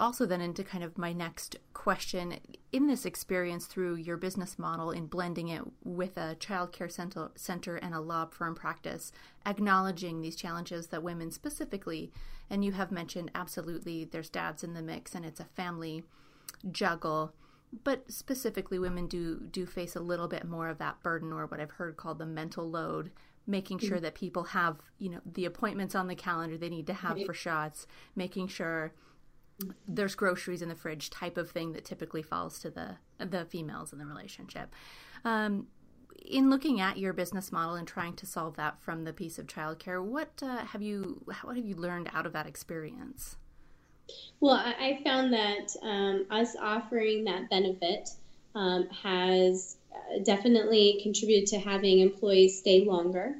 also 0.00 0.24
then 0.24 0.40
into 0.40 0.62
kind 0.62 0.84
of 0.84 0.96
my 0.96 1.12
next 1.12 1.56
question 1.74 2.38
in 2.72 2.86
this 2.86 3.04
experience 3.04 3.66
through 3.66 3.96
your 3.96 4.16
business 4.16 4.58
model 4.58 4.90
in 4.90 5.06
blending 5.06 5.48
it 5.48 5.62
with 5.84 6.16
a 6.16 6.36
child 6.36 6.72
care 6.72 6.88
center, 6.88 7.30
center 7.34 7.76
and 7.76 7.94
a 7.94 8.00
law 8.00 8.26
firm 8.26 8.54
practice 8.54 9.12
acknowledging 9.46 10.20
these 10.20 10.36
challenges 10.36 10.88
that 10.88 11.02
women 11.02 11.30
specifically 11.30 12.12
and 12.50 12.64
you 12.64 12.72
have 12.72 12.92
mentioned 12.92 13.30
absolutely 13.34 14.04
there's 14.04 14.30
dads 14.30 14.62
in 14.62 14.74
the 14.74 14.82
mix 14.82 15.14
and 15.14 15.24
it's 15.24 15.40
a 15.40 15.44
family 15.44 16.04
juggle 16.70 17.32
but 17.84 18.10
specifically 18.10 18.78
women 18.78 19.06
do 19.06 19.40
do 19.50 19.66
face 19.66 19.94
a 19.94 20.00
little 20.00 20.28
bit 20.28 20.44
more 20.44 20.68
of 20.68 20.78
that 20.78 21.00
burden 21.02 21.32
or 21.32 21.46
what 21.46 21.60
i've 21.60 21.72
heard 21.72 21.96
called 21.96 22.18
the 22.18 22.26
mental 22.26 22.68
load 22.68 23.10
making 23.46 23.78
sure 23.78 23.96
mm-hmm. 23.96 24.04
that 24.04 24.14
people 24.14 24.44
have 24.44 24.76
you 24.98 25.10
know 25.10 25.20
the 25.24 25.44
appointments 25.44 25.94
on 25.94 26.06
the 26.06 26.14
calendar 26.14 26.56
they 26.56 26.68
need 26.68 26.86
to 26.86 26.94
have 26.94 27.22
for 27.24 27.34
shots 27.34 27.86
making 28.14 28.46
sure 28.46 28.92
there's 29.86 30.14
groceries 30.14 30.62
in 30.62 30.68
the 30.68 30.74
fridge 30.74 31.10
type 31.10 31.36
of 31.36 31.50
thing 31.50 31.72
that 31.72 31.84
typically 31.84 32.22
falls 32.22 32.58
to 32.60 32.70
the 32.70 32.96
the 33.18 33.44
females 33.44 33.92
in 33.92 33.98
the 33.98 34.06
relationship. 34.06 34.72
Um, 35.24 35.66
in 36.24 36.50
looking 36.50 36.80
at 36.80 36.98
your 36.98 37.12
business 37.12 37.52
model 37.52 37.74
and 37.74 37.86
trying 37.86 38.14
to 38.14 38.26
solve 38.26 38.56
that 38.56 38.80
from 38.80 39.04
the 39.04 39.12
piece 39.12 39.38
of 39.38 39.46
childcare, 39.46 40.02
what 40.02 40.30
uh, 40.42 40.58
have 40.58 40.82
you 40.82 41.22
what 41.42 41.56
have 41.56 41.64
you 41.64 41.74
learned 41.74 42.10
out 42.12 42.26
of 42.26 42.32
that 42.32 42.46
experience? 42.46 43.36
Well, 44.40 44.54
I 44.54 45.00
found 45.04 45.32
that 45.34 45.76
um, 45.82 46.26
us 46.30 46.56
offering 46.58 47.24
that 47.24 47.50
benefit 47.50 48.08
um, 48.54 48.88
has 49.02 49.76
uh, 49.92 50.22
definitely 50.24 51.00
contributed 51.02 51.48
to 51.50 51.58
having 51.58 51.98
employees 51.98 52.58
stay 52.58 52.84
longer. 52.84 53.34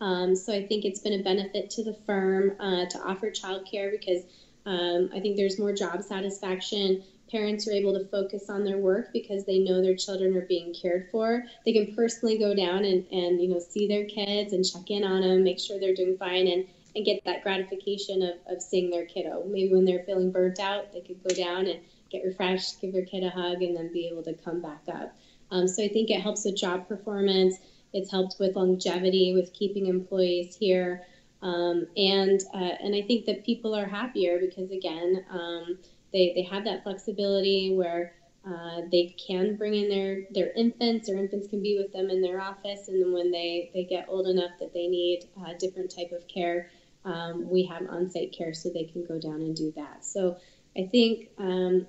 Um, 0.00 0.34
so 0.34 0.52
I 0.52 0.66
think 0.66 0.84
it's 0.84 1.00
been 1.00 1.20
a 1.20 1.22
benefit 1.22 1.70
to 1.70 1.84
the 1.84 1.94
firm 2.06 2.56
uh, 2.58 2.86
to 2.86 2.98
offer 3.00 3.30
childcare 3.30 3.90
because 3.90 4.22
um, 4.66 5.10
I 5.14 5.20
think 5.20 5.36
there's 5.36 5.58
more 5.58 5.72
job 5.72 6.02
satisfaction. 6.02 7.04
Parents 7.30 7.66
are 7.68 7.72
able 7.72 7.98
to 7.98 8.06
focus 8.06 8.48
on 8.48 8.64
their 8.64 8.78
work 8.78 9.12
because 9.12 9.44
they 9.44 9.58
know 9.58 9.82
their 9.82 9.96
children 9.96 10.36
are 10.36 10.46
being 10.46 10.74
cared 10.74 11.08
for. 11.10 11.44
They 11.64 11.72
can 11.72 11.94
personally 11.94 12.38
go 12.38 12.54
down 12.54 12.84
and, 12.84 13.04
and 13.10 13.40
you 13.40 13.48
know 13.48 13.58
see 13.58 13.88
their 13.88 14.06
kids 14.06 14.52
and 14.52 14.64
check 14.64 14.90
in 14.90 15.04
on 15.04 15.22
them, 15.22 15.42
make 15.42 15.58
sure 15.58 15.78
they're 15.78 15.94
doing 15.94 16.16
fine, 16.16 16.46
and, 16.46 16.66
and 16.94 17.04
get 17.04 17.24
that 17.24 17.42
gratification 17.42 18.22
of, 18.22 18.34
of 18.48 18.62
seeing 18.62 18.90
their 18.90 19.06
kiddo. 19.06 19.44
Maybe 19.46 19.72
when 19.72 19.84
they're 19.84 20.04
feeling 20.04 20.30
burnt 20.30 20.60
out, 20.60 20.92
they 20.92 21.00
could 21.00 21.22
go 21.22 21.34
down 21.34 21.66
and 21.66 21.80
get 22.10 22.24
refreshed, 22.24 22.80
give 22.80 22.92
their 22.92 23.04
kid 23.04 23.24
a 23.24 23.30
hug, 23.30 23.62
and 23.62 23.76
then 23.76 23.92
be 23.92 24.08
able 24.08 24.22
to 24.22 24.34
come 24.34 24.60
back 24.60 24.82
up. 24.88 25.16
Um, 25.50 25.66
so 25.68 25.82
I 25.82 25.88
think 25.88 26.10
it 26.10 26.20
helps 26.20 26.44
with 26.44 26.56
job 26.56 26.88
performance. 26.88 27.56
It's 27.92 28.10
helped 28.10 28.36
with 28.38 28.56
longevity, 28.56 29.34
with 29.34 29.52
keeping 29.52 29.86
employees 29.86 30.56
here. 30.56 31.06
Um, 31.44 31.86
and 31.96 32.40
uh, 32.54 32.74
and 32.82 32.94
I 32.94 33.02
think 33.02 33.26
that 33.26 33.44
people 33.44 33.74
are 33.74 33.86
happier 33.86 34.40
because 34.40 34.70
again, 34.70 35.24
um, 35.30 35.78
they, 36.12 36.32
they 36.34 36.42
have 36.42 36.64
that 36.64 36.82
flexibility 36.82 37.74
where 37.74 38.14
uh, 38.46 38.82
they 38.90 39.14
can 39.26 39.56
bring 39.56 39.74
in 39.74 39.88
their, 39.88 40.24
their 40.30 40.52
infants. 40.52 41.08
or 41.08 41.16
infants 41.16 41.48
can 41.48 41.62
be 41.62 41.76
with 41.76 41.92
them 41.92 42.08
in 42.10 42.22
their 42.22 42.40
office, 42.40 42.88
and 42.88 43.00
then 43.02 43.12
when 43.12 43.30
they, 43.30 43.70
they 43.74 43.84
get 43.84 44.06
old 44.08 44.26
enough 44.26 44.52
that 44.60 44.72
they 44.72 44.86
need 44.86 45.24
a 45.46 45.54
different 45.54 45.94
type 45.94 46.12
of 46.12 46.26
care, 46.28 46.70
um, 47.04 47.48
we 47.50 47.64
have 47.64 47.82
on-site 47.88 48.32
care 48.32 48.54
so 48.54 48.70
they 48.70 48.84
can 48.84 49.04
go 49.04 49.18
down 49.18 49.42
and 49.42 49.56
do 49.56 49.72
that. 49.76 50.04
So 50.04 50.36
I 50.76 50.84
think 50.84 51.28
um, 51.38 51.86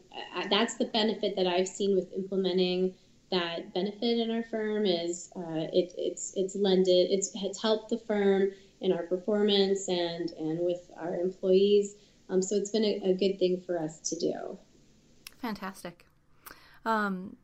that's 0.50 0.76
the 0.76 0.86
benefit 0.86 1.36
that 1.38 1.48
I've 1.48 1.68
seen 1.68 1.96
with 1.96 2.12
implementing 2.14 2.94
that 3.32 3.74
benefit 3.74 4.20
in 4.20 4.32
our 4.32 4.44
firm 4.44 4.86
is 4.86 5.32
uh, 5.36 5.68
it, 5.74 5.94
it's 5.98 6.34
it's 6.36 6.56
lended 6.56 7.10
it's 7.10 7.32
it's 7.34 7.60
helped 7.60 7.90
the 7.90 7.98
firm 7.98 8.52
in 8.82 8.92
our 8.92 9.04
performance 9.04 9.88
and 9.88 10.32
and 10.32 10.60
with 10.60 10.90
our 10.98 11.16
employees. 11.16 11.96
Um, 12.30 12.42
so 12.42 12.56
it's 12.56 12.72
been 12.72 12.84
a, 12.84 13.12
a, 13.12 13.14
good 13.14 13.38
thing 13.38 13.62
for 13.62 13.78
us 13.78 14.00
to 14.10 14.20
do. 14.20 14.58
Fantastic. 15.40 16.08
Um, 16.84 17.38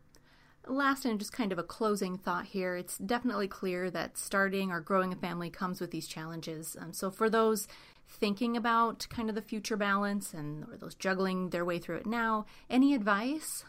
last 0.68 1.06
and 1.06 1.20
just 1.20 1.32
kind 1.32 1.52
of 1.52 1.60
a 1.60 1.64
closing 1.64 2.18
thought 2.18 2.46
here. 2.46 2.76
It's 2.76 2.98
definitely 2.98 3.48
clear 3.48 3.92
that 3.92 4.18
starting 4.18 4.72
or 4.72 4.80
growing 4.80 5.14
a 5.14 5.16
family 5.16 5.52
comes 5.52 5.80
with 5.80 5.92
these 5.92 6.08
challenges. 6.08 6.76
Um, 6.80 6.94
so 6.94 7.12
for 7.12 7.30
those 7.30 7.68
thinking 8.08 8.58
about 8.58 9.08
kind 9.10 9.30
of 9.30 9.36
the 9.36 9.42
future 9.42 9.78
balance 9.78 10.34
and 10.34 10.66
or 10.70 10.78
those 10.78 10.96
juggling 10.96 11.50
their 11.50 11.64
way 11.64 11.80
through 11.80 11.98
it 11.98 12.06
now, 12.06 12.46
any 12.70 12.94
advice? 12.94 13.64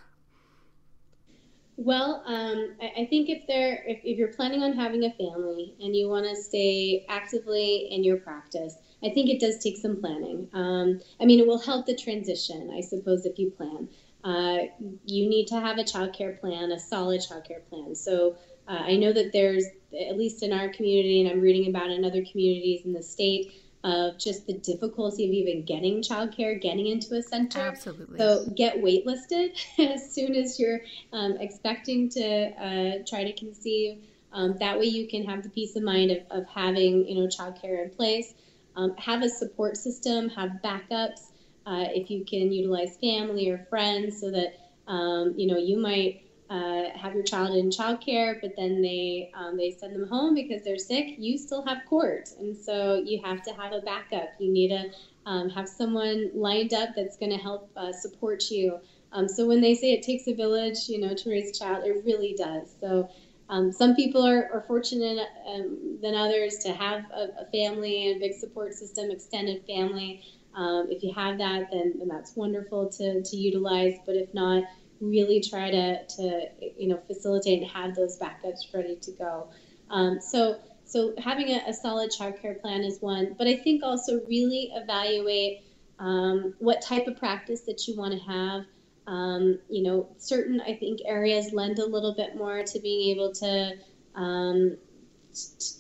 Well, 1.77 2.23
um, 2.27 2.75
I, 2.81 3.03
I, 3.03 3.07
think 3.07 3.31
if 3.31 3.47
they're 3.47 3.83
if, 3.87 4.01
if, 4.05 4.19
you're 4.19 4.29
planning 4.29 4.63
on 4.63 4.75
having 4.75 5.05
a 5.05 5.11
family 5.13 5.75
and 5.81 5.97
you 5.97 6.09
want 6.09 6.27
to 6.27 6.37
stay 6.37 7.05
actively 7.09 7.89
in 7.91 8.05
your 8.05 8.19
practice, 8.19 8.77
I 9.03 9.09
think 9.09 9.31
it 9.31 9.41
does 9.41 9.59
take 9.59 9.79
some 9.79 10.01
planning. 10.01 10.49
Um, 10.53 11.01
I 11.21 11.25
mean, 11.25 11.41
it 11.41 11.47
will 11.47 11.59
help 11.59 11.87
the 11.87 11.97
transition, 11.97 12.71
I 12.77 12.83
suppose, 12.83 13.25
if 13.25 13.39
you 13.39 13.51
plan. 13.51 13.89
Uh, 14.23 14.59
you 15.05 15.29
need 15.29 15.47
to 15.49 15.59
have 15.59 15.79
a 15.79 15.85
child 15.85 16.13
care 16.13 16.33
plan, 16.33 16.71
a 16.71 16.79
solid 16.79 17.23
child 17.23 17.45
care 17.45 17.63
plan. 17.71 17.95
So 17.95 18.37
uh, 18.69 18.83
I 18.85 18.97
know 18.97 19.13
that 19.13 19.33
there's, 19.33 19.65
at 19.99 20.17
least 20.17 20.43
in 20.43 20.53
our 20.53 20.69
community, 20.69 21.21
and 21.23 21.31
I'm 21.31 21.41
reading 21.41 21.69
about 21.69 21.91
in 21.91 22.05
other 22.05 22.25
communities 22.25 22.85
in 22.85 22.93
the 22.93 23.03
state, 23.03 23.51
of 23.85 24.17
just 24.19 24.47
the 24.47 24.53
difficulty 24.55 25.27
of 25.27 25.33
even 25.33 25.65
getting 25.65 26.03
childcare, 26.03 26.61
getting 26.61 26.87
into 26.87 27.17
a 27.17 27.23
center. 27.23 27.61
Absolutely. 27.61 28.19
So 28.19 28.47
get 28.55 28.77
waitlisted 28.77 29.53
as 29.79 30.13
soon 30.15 30.35
as 30.35 30.59
you're 30.61 30.81
um, 31.13 31.37
expecting 31.39 32.09
to 32.11 32.25
uh, 32.25 33.05
try 33.07 33.25
to 33.25 33.33
conceive. 33.33 33.99
Um, 34.33 34.57
that 34.59 34.79
way 34.79 34.87
you 34.87 35.09
can 35.09 35.25
have 35.25 35.43
the 35.43 35.51
peace 35.51 35.77
of 35.77 35.83
mind 35.83 36.11
of, 36.11 36.19
of 36.31 36.47
having 36.47 37.07
you 37.07 37.17
know 37.17 37.27
childcare 37.27 37.83
in 37.83 37.91
place. 37.91 38.35
Um, 38.75 38.97
have 38.97 39.23
a 39.23 39.29
support 39.29 39.77
system, 39.77 40.31
have 40.31 40.61
backups. 40.65 41.31
Uh, 41.67 41.87
if 41.91 42.11
you 42.11 42.25
can 42.25 42.51
utilize 42.51 42.97
family 42.97 43.49
or 43.49 43.67
friends, 43.69 44.21
so 44.21 44.31
that 44.31 44.59
um, 44.87 45.35
you 45.37 45.47
know 45.47 45.59
you 45.59 45.77
might 45.77 46.22
uh, 46.53 46.91
have 46.99 47.15
your 47.15 47.23
child 47.23 47.57
in 47.57 47.71
childcare, 47.71 48.39
but 48.43 48.55
then 48.57 48.83
they 48.83 49.31
um, 49.35 49.57
they 49.57 49.71
send 49.71 49.95
them 49.95 50.07
home 50.07 50.35
because 50.35 50.63
they're 50.63 50.79
sick, 50.79 51.15
you 51.17 51.39
still 51.39 51.65
have 51.65 51.79
court, 51.89 52.29
and 52.39 52.55
so 52.55 53.03
you 53.07 53.23
have 53.25 53.43
to 53.45 53.53
have 53.55 53.73
a 53.73 53.81
backup. 53.81 54.29
You 54.39 54.53
need 54.53 54.69
to 54.69 54.91
um, 55.25 55.49
have 55.49 55.67
someone 55.67 56.31
lined 56.35 56.75
up 56.75 56.91
that's 56.95 57.17
going 57.17 57.33
to 57.33 57.39
help 57.39 57.71
uh, 57.75 57.93
support 57.93 58.51
you. 58.51 58.79
Um, 59.13 59.29
so 59.29 59.47
when 59.47 59.63
they 59.63 59.75
say 59.75 59.93
it 59.93 60.03
takes 60.03 60.27
a 60.27 60.35
village, 60.35 60.89
you 60.89 61.01
know, 61.01 61.15
to 61.15 61.31
raise 61.31 61.49
a 61.57 61.59
child, 61.59 61.87
it 61.87 62.03
really 62.05 62.35
does. 62.37 62.75
So 62.81 63.09
um, 63.49 63.73
some 63.73 63.95
people 63.95 64.23
are, 64.27 64.51
are 64.53 64.65
fortunate 64.67 65.27
um, 65.47 65.99
than 66.03 66.15
others 66.15 66.59
to 66.65 66.73
have 66.73 67.05
a, 67.15 67.43
a, 67.43 67.47
family 67.53 68.09
and 68.09 68.17
a 68.17 68.21
big 68.21 68.35
support 68.35 68.75
system, 68.75 69.11
extended 69.11 69.63
family. 69.67 70.23
Um, 70.55 70.89
if 70.91 71.03
you 71.03 71.13
have 71.15 71.39
that, 71.39 71.71
then, 71.71 71.95
then 71.99 72.09
that's 72.09 72.37
wonderful 72.37 72.89
to, 72.91 73.23
to 73.23 73.37
utilize. 73.37 73.97
But 74.05 74.17
if 74.17 74.33
not, 74.35 74.65
really 75.03 75.41
try 75.41 75.71
to, 75.71 76.07
to 76.07 76.49
you 76.79 76.89
know 76.89 77.01
facilitate 77.07 77.63
and 77.63 77.71
have 77.71 77.95
those 77.95 78.19
backups 78.19 78.73
ready 78.73 78.97
to 78.97 79.11
go. 79.13 79.49
Um, 79.91 80.21
so 80.21 80.59
so 80.85 81.15
having 81.19 81.49
a, 81.49 81.63
a, 81.69 81.73
solid 81.73 82.11
childcare 82.11 82.61
plan 82.61 82.83
is 82.83 83.01
one, 83.01 83.35
but 83.39 83.47
I 83.47 83.57
think 83.57 83.83
also 83.83 84.21
really 84.27 84.71
evaluate 84.75 85.63
um, 85.99 86.55
what 86.59 86.83
type 86.83 87.07
of 87.07 87.19
practice 87.19 87.63
that 87.63 87.87
you 87.89 87.97
want 87.97 88.13
to 88.13 88.21
have. 88.21 88.65
Um, 89.07 89.59
you 89.69 89.83
know, 89.83 90.09
certain 90.19 90.61
I 90.61 90.75
think 90.77 91.01
areas 91.05 91.53
lend 91.53 91.79
a 91.79 91.87
little 91.87 92.15
bit 92.15 92.37
more 92.37 92.63
to 92.63 92.81
being 92.81 93.17
able 93.17 93.33
to 93.33 93.79
um, 94.15 94.77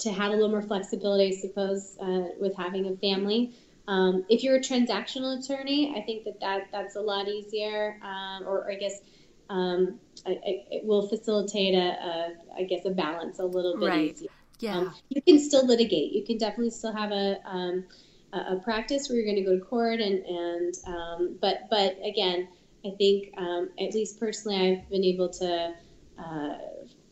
to 0.00 0.11
have 0.11 0.32
a 0.32 0.35
little 0.35 0.48
more 0.48 0.62
flexibility, 0.62 1.28
I 1.28 1.38
suppose, 1.38 1.96
uh, 2.00 2.28
with 2.40 2.56
having 2.56 2.87
a 2.87 2.96
family. 2.96 3.52
Um, 3.88 4.25
if 4.29 4.45
you're 4.45 4.57
a 4.57 4.61
transactional 4.61 5.42
attorney, 5.42 5.95
I 5.97 6.03
think 6.03 6.25
that, 6.25 6.40
that 6.40 6.68
that's 6.71 6.95
a 6.97 7.01
lot 7.01 7.29
easier, 7.29 7.99
um, 8.03 8.47
or, 8.47 8.59
or, 8.59 8.71
I 8.71 8.77
guess 8.77 9.01
um, 9.51 9.99
I, 10.25 10.31
I, 10.31 10.64
it 10.71 10.85
will 10.85 11.09
facilitate 11.09 11.75
a, 11.75 11.79
a, 11.79 12.35
I 12.59 12.62
guess, 12.62 12.85
a 12.85 12.90
balance 12.90 13.40
a 13.40 13.45
little 13.45 13.79
bit 13.79 13.88
right. 13.88 14.12
easier. 14.12 14.31
Yeah. 14.61 14.79
Um, 14.79 14.95
you 15.09 15.21
can 15.21 15.40
still 15.40 15.66
litigate. 15.66 16.12
You 16.12 16.25
can 16.25 16.38
definitely 16.38 16.71
still 16.71 16.92
have 16.92 17.11
a, 17.11 17.38
um, 17.45 17.85
a, 18.33 18.57
practice 18.57 19.09
where 19.09 19.18
you're 19.18 19.27
going 19.27 19.45
to 19.45 19.51
go 19.51 19.59
to 19.59 19.64
court, 19.64 20.01
and 20.01 20.25
and 20.25 20.75
um, 20.87 21.38
but 21.40 21.68
but 21.68 21.99
again, 22.05 22.47
I 22.87 22.90
think 22.97 23.35
um, 23.37 23.71
at 23.81 23.92
least 23.95 24.21
personally, 24.21 24.57
I've 24.57 24.88
been 24.88 25.05
able 25.05 25.29
to. 25.31 25.75
Uh, 26.18 26.59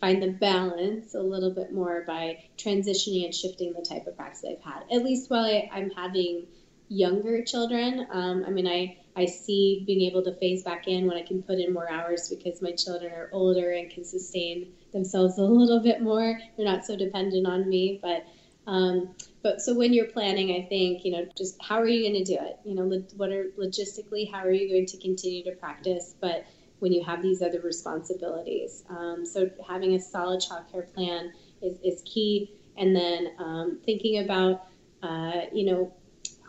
find 0.01 0.23
the 0.23 0.29
balance 0.29 1.15
a 1.15 1.21
little 1.21 1.51
bit 1.51 1.73
more 1.73 2.05
by 2.07 2.43
transitioning 2.57 3.25
and 3.25 3.35
shifting 3.35 3.75
the 3.75 3.83
type 3.83 4.07
of 4.07 4.17
practice 4.17 4.45
I've 4.49 4.63
had. 4.65 4.83
At 4.91 5.05
least 5.05 5.31
while 5.31 5.45
I, 5.45 5.69
am 5.75 5.91
having 5.91 6.47
younger 6.91 7.43
children. 7.43 8.07
Um, 8.11 8.45
I 8.47 8.51
mean, 8.51 8.67
I, 8.67 8.99
I 9.15 9.25
see 9.25 9.85
being 9.87 10.03
able 10.03 10.25
to 10.25 10.35
phase 10.35 10.65
back 10.65 10.89
in 10.89 11.07
when 11.07 11.17
I 11.17 11.23
can 11.23 11.41
put 11.43 11.59
in 11.59 11.73
more 11.73 11.89
hours 11.89 12.29
because 12.29 12.61
my 12.61 12.73
children 12.73 13.13
are 13.13 13.31
older 13.33 13.71
and 13.71 13.89
can 13.89 14.05
sustain 14.05 14.73
themselves 14.93 15.39
a 15.39 15.43
little 15.45 15.81
bit 15.81 16.03
more. 16.03 16.39
They're 16.57 16.67
not 16.67 16.85
so 16.85 16.97
dependent 16.97 17.47
on 17.47 17.69
me. 17.69 18.01
But 18.03 18.27
um, 18.67 19.15
but 19.43 19.63
so 19.63 19.75
when 19.75 19.93
you're 19.93 20.07
planning, 20.07 20.51
I 20.51 20.67
think 20.69 21.05
you 21.05 21.13
know 21.13 21.27
just 21.39 21.57
how 21.63 21.77
are 21.81 21.87
you 21.87 22.03
going 22.03 22.25
to 22.25 22.37
do 22.37 22.39
it? 22.41 22.59
You 22.65 22.75
know, 22.75 23.03
what 23.17 23.31
are 23.31 23.47
logistically 23.57 24.31
how 24.31 24.41
are 24.45 24.53
you 24.53 24.69
going 24.69 24.87
to 24.87 24.99
continue 24.99 25.45
to 25.45 25.53
practice? 25.53 26.15
But 26.21 26.45
when 26.81 26.93
you 26.93 27.05
have 27.05 27.23
these 27.23 27.41
other 27.41 27.61
responsibilities, 27.61 28.83
um, 28.89 29.25
so 29.25 29.49
having 29.67 29.95
a 29.95 30.01
solid 30.01 30.43
childcare 30.43 30.93
plan 30.93 31.33
is, 31.63 31.79
is 31.85 32.03
key. 32.05 32.51
And 32.77 32.97
then 32.97 33.29
um, 33.39 33.79
thinking 33.85 34.25
about 34.25 34.67
uh, 35.03 35.43
you 35.53 35.65
know 35.65 35.93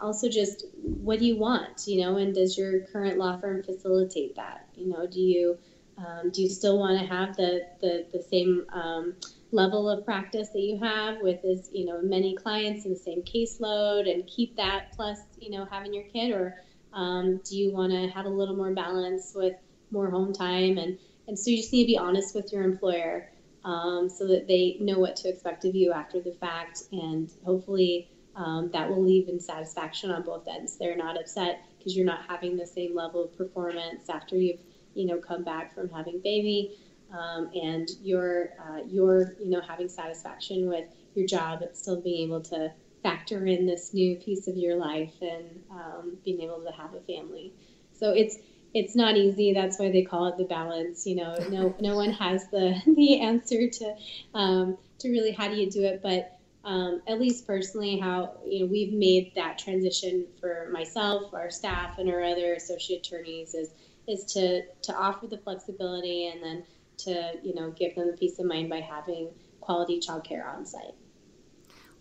also 0.01 0.29
just 0.29 0.65
what 0.73 1.19
do 1.19 1.25
you 1.25 1.37
want, 1.37 1.87
you 1.87 2.01
know, 2.01 2.17
and 2.17 2.33
does 2.33 2.57
your 2.57 2.81
current 2.81 3.17
law 3.17 3.39
firm 3.39 3.63
facilitate 3.63 4.35
that? 4.35 4.67
You 4.75 4.87
know, 4.87 5.07
do 5.07 5.19
you 5.19 5.57
um, 5.97 6.31
do 6.31 6.41
you 6.41 6.49
still 6.49 6.79
want 6.79 6.99
to 6.99 7.05
have 7.05 7.35
the 7.35 7.61
the, 7.79 8.05
the 8.11 8.21
same 8.21 8.65
um, 8.73 9.15
level 9.51 9.89
of 9.89 10.05
practice 10.05 10.49
that 10.49 10.61
you 10.61 10.79
have 10.79 11.17
with 11.21 11.43
as 11.45 11.69
you 11.71 11.85
know 11.85 12.01
many 12.01 12.35
clients 12.35 12.85
in 12.85 12.91
the 12.91 12.97
same 12.97 13.21
caseload 13.21 14.11
and 14.11 14.25
keep 14.27 14.55
that 14.55 14.91
plus 14.95 15.19
you 15.39 15.51
know 15.51 15.65
having 15.69 15.93
your 15.93 16.05
kid, 16.05 16.31
or 16.31 16.55
um, 16.93 17.39
do 17.43 17.57
you 17.57 17.71
want 17.71 17.91
to 17.91 18.07
have 18.07 18.25
a 18.25 18.29
little 18.29 18.55
more 18.55 18.73
balance 18.73 19.33
with 19.35 19.53
more 19.91 20.09
home 20.09 20.33
time? 20.33 20.77
And 20.77 20.97
and 21.27 21.37
so 21.37 21.51
you 21.51 21.57
just 21.57 21.71
need 21.71 21.83
to 21.83 21.87
be 21.87 21.97
honest 21.97 22.35
with 22.35 22.51
your 22.51 22.63
employer 22.63 23.29
um, 23.63 24.09
so 24.09 24.27
that 24.27 24.47
they 24.47 24.77
know 24.79 24.99
what 24.99 25.15
to 25.17 25.29
expect 25.29 25.65
of 25.65 25.75
you 25.75 25.91
after 25.91 26.19
the 26.19 26.31
fact. 26.33 26.83
And 26.91 27.29
hopefully 27.45 28.09
um, 28.35 28.69
that 28.71 28.89
will 28.89 29.03
leave 29.03 29.27
in 29.27 29.39
satisfaction 29.39 30.09
on 30.11 30.23
both 30.23 30.47
ends. 30.47 30.77
They're 30.77 30.95
not 30.95 31.19
upset 31.19 31.63
because 31.77 31.95
you're 31.95 32.05
not 32.05 32.21
having 32.27 32.55
the 32.57 32.65
same 32.65 32.95
level 32.95 33.23
of 33.25 33.37
performance 33.37 34.09
after 34.09 34.37
you've 34.37 34.59
you 34.93 35.05
know 35.05 35.17
come 35.17 35.43
back 35.43 35.73
from 35.73 35.89
having 35.89 36.19
baby, 36.19 36.71
um, 37.13 37.49
and 37.53 37.89
you're 38.03 38.49
uh, 38.59 38.81
you're 38.89 39.33
you 39.39 39.49
know 39.49 39.61
having 39.61 39.89
satisfaction 39.89 40.67
with 40.67 40.85
your 41.15 41.25
job 41.25 41.61
and 41.61 41.75
still 41.75 41.99
being 41.99 42.27
able 42.27 42.41
to 42.41 42.71
factor 43.03 43.45
in 43.45 43.65
this 43.65 43.93
new 43.93 44.15
piece 44.15 44.47
of 44.47 44.55
your 44.55 44.75
life 44.75 45.13
and 45.21 45.63
um, 45.71 46.17
being 46.23 46.41
able 46.41 46.61
to 46.61 46.71
have 46.71 46.93
a 46.93 46.99
family. 47.01 47.51
So 47.93 48.11
it's 48.11 48.37
it's 48.73 48.95
not 48.95 49.17
easy. 49.17 49.51
That's 49.51 49.77
why 49.77 49.91
they 49.91 50.01
call 50.01 50.27
it 50.27 50.37
the 50.37 50.45
balance. 50.45 51.05
You 51.05 51.15
know, 51.15 51.35
no 51.49 51.75
no 51.79 51.95
one 52.03 52.11
has 52.11 52.47
the 52.47 52.75
the 52.85 53.19
answer 53.19 53.67
to 53.67 53.95
um, 54.33 54.77
to 54.99 55.09
really 55.09 55.31
how 55.31 55.47
do 55.47 55.55
you 55.55 55.69
do 55.69 55.83
it, 55.83 56.01
but 56.01 56.31
um, 56.63 57.01
at 57.07 57.19
least 57.19 57.47
personally, 57.47 57.97
how 57.97 58.37
you 58.45 58.61
know 58.61 58.65
we've 58.67 58.93
made 58.93 59.33
that 59.35 59.57
transition 59.57 60.27
for 60.39 60.69
myself, 60.71 61.33
our 61.33 61.49
staff, 61.49 61.97
and 61.97 62.09
our 62.09 62.23
other 62.23 62.53
associate 62.53 63.05
attorneys 63.05 63.55
is 63.55 63.69
is 64.07 64.25
to 64.33 64.63
to 64.83 64.95
offer 64.95 65.27
the 65.27 65.37
flexibility 65.39 66.27
and 66.27 66.43
then 66.43 66.63
to 66.97 67.33
you 67.43 67.55
know 67.55 67.71
give 67.71 67.95
them 67.95 68.07
the 68.11 68.17
peace 68.17 68.37
of 68.37 68.45
mind 68.45 68.69
by 68.69 68.79
having 68.79 69.29
quality 69.59 69.99
childcare 69.99 70.47
on 70.47 70.65
site. 70.65 70.93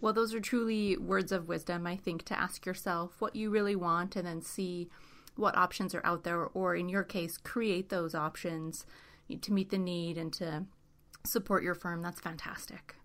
Well, 0.01 0.13
those 0.13 0.35
are 0.35 0.41
truly 0.41 0.97
words 0.97 1.31
of 1.31 1.49
wisdom, 1.49 1.87
I 1.87 1.97
think, 1.97 2.25
to 2.25 2.39
ask 2.39 2.65
yourself 2.65 3.17
what 3.19 3.37
you 3.37 3.51
really 3.51 3.77
want 3.77 4.17
and 4.17 4.27
then 4.27 4.41
see 4.41 4.89
what 5.37 5.57
options 5.57 5.95
are 5.95 6.05
out 6.05 6.25
there, 6.25 6.47
or 6.47 6.75
in 6.75 6.89
your 6.89 7.03
case, 7.03 7.37
create 7.37 7.89
those 7.89 8.15
options 8.15 8.85
to 9.41 9.53
meet 9.53 9.71
the 9.71 9.79
need 9.79 10.19
and 10.19 10.33
to 10.35 10.65
support 11.27 11.63
your 11.63 11.75
firm. 11.75 12.03
That's 12.03 12.21
fantastic. 12.21 12.97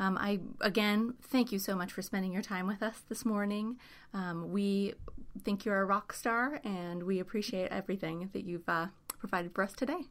Um, 0.00 0.16
I 0.16 0.40
again 0.60 1.14
thank 1.22 1.52
you 1.52 1.58
so 1.58 1.74
much 1.74 1.92
for 1.92 2.02
spending 2.02 2.32
your 2.32 2.42
time 2.42 2.66
with 2.66 2.82
us 2.82 3.02
this 3.08 3.24
morning. 3.24 3.78
Um, 4.14 4.52
we 4.52 4.94
think 5.44 5.64
you're 5.64 5.80
a 5.80 5.84
rock 5.84 6.12
star, 6.12 6.60
and 6.64 7.02
we 7.02 7.20
appreciate 7.20 7.70
everything 7.70 8.30
that 8.32 8.44
you've 8.44 8.68
uh, 8.68 8.86
provided 9.18 9.54
for 9.54 9.64
us 9.64 9.72
today. 9.72 10.06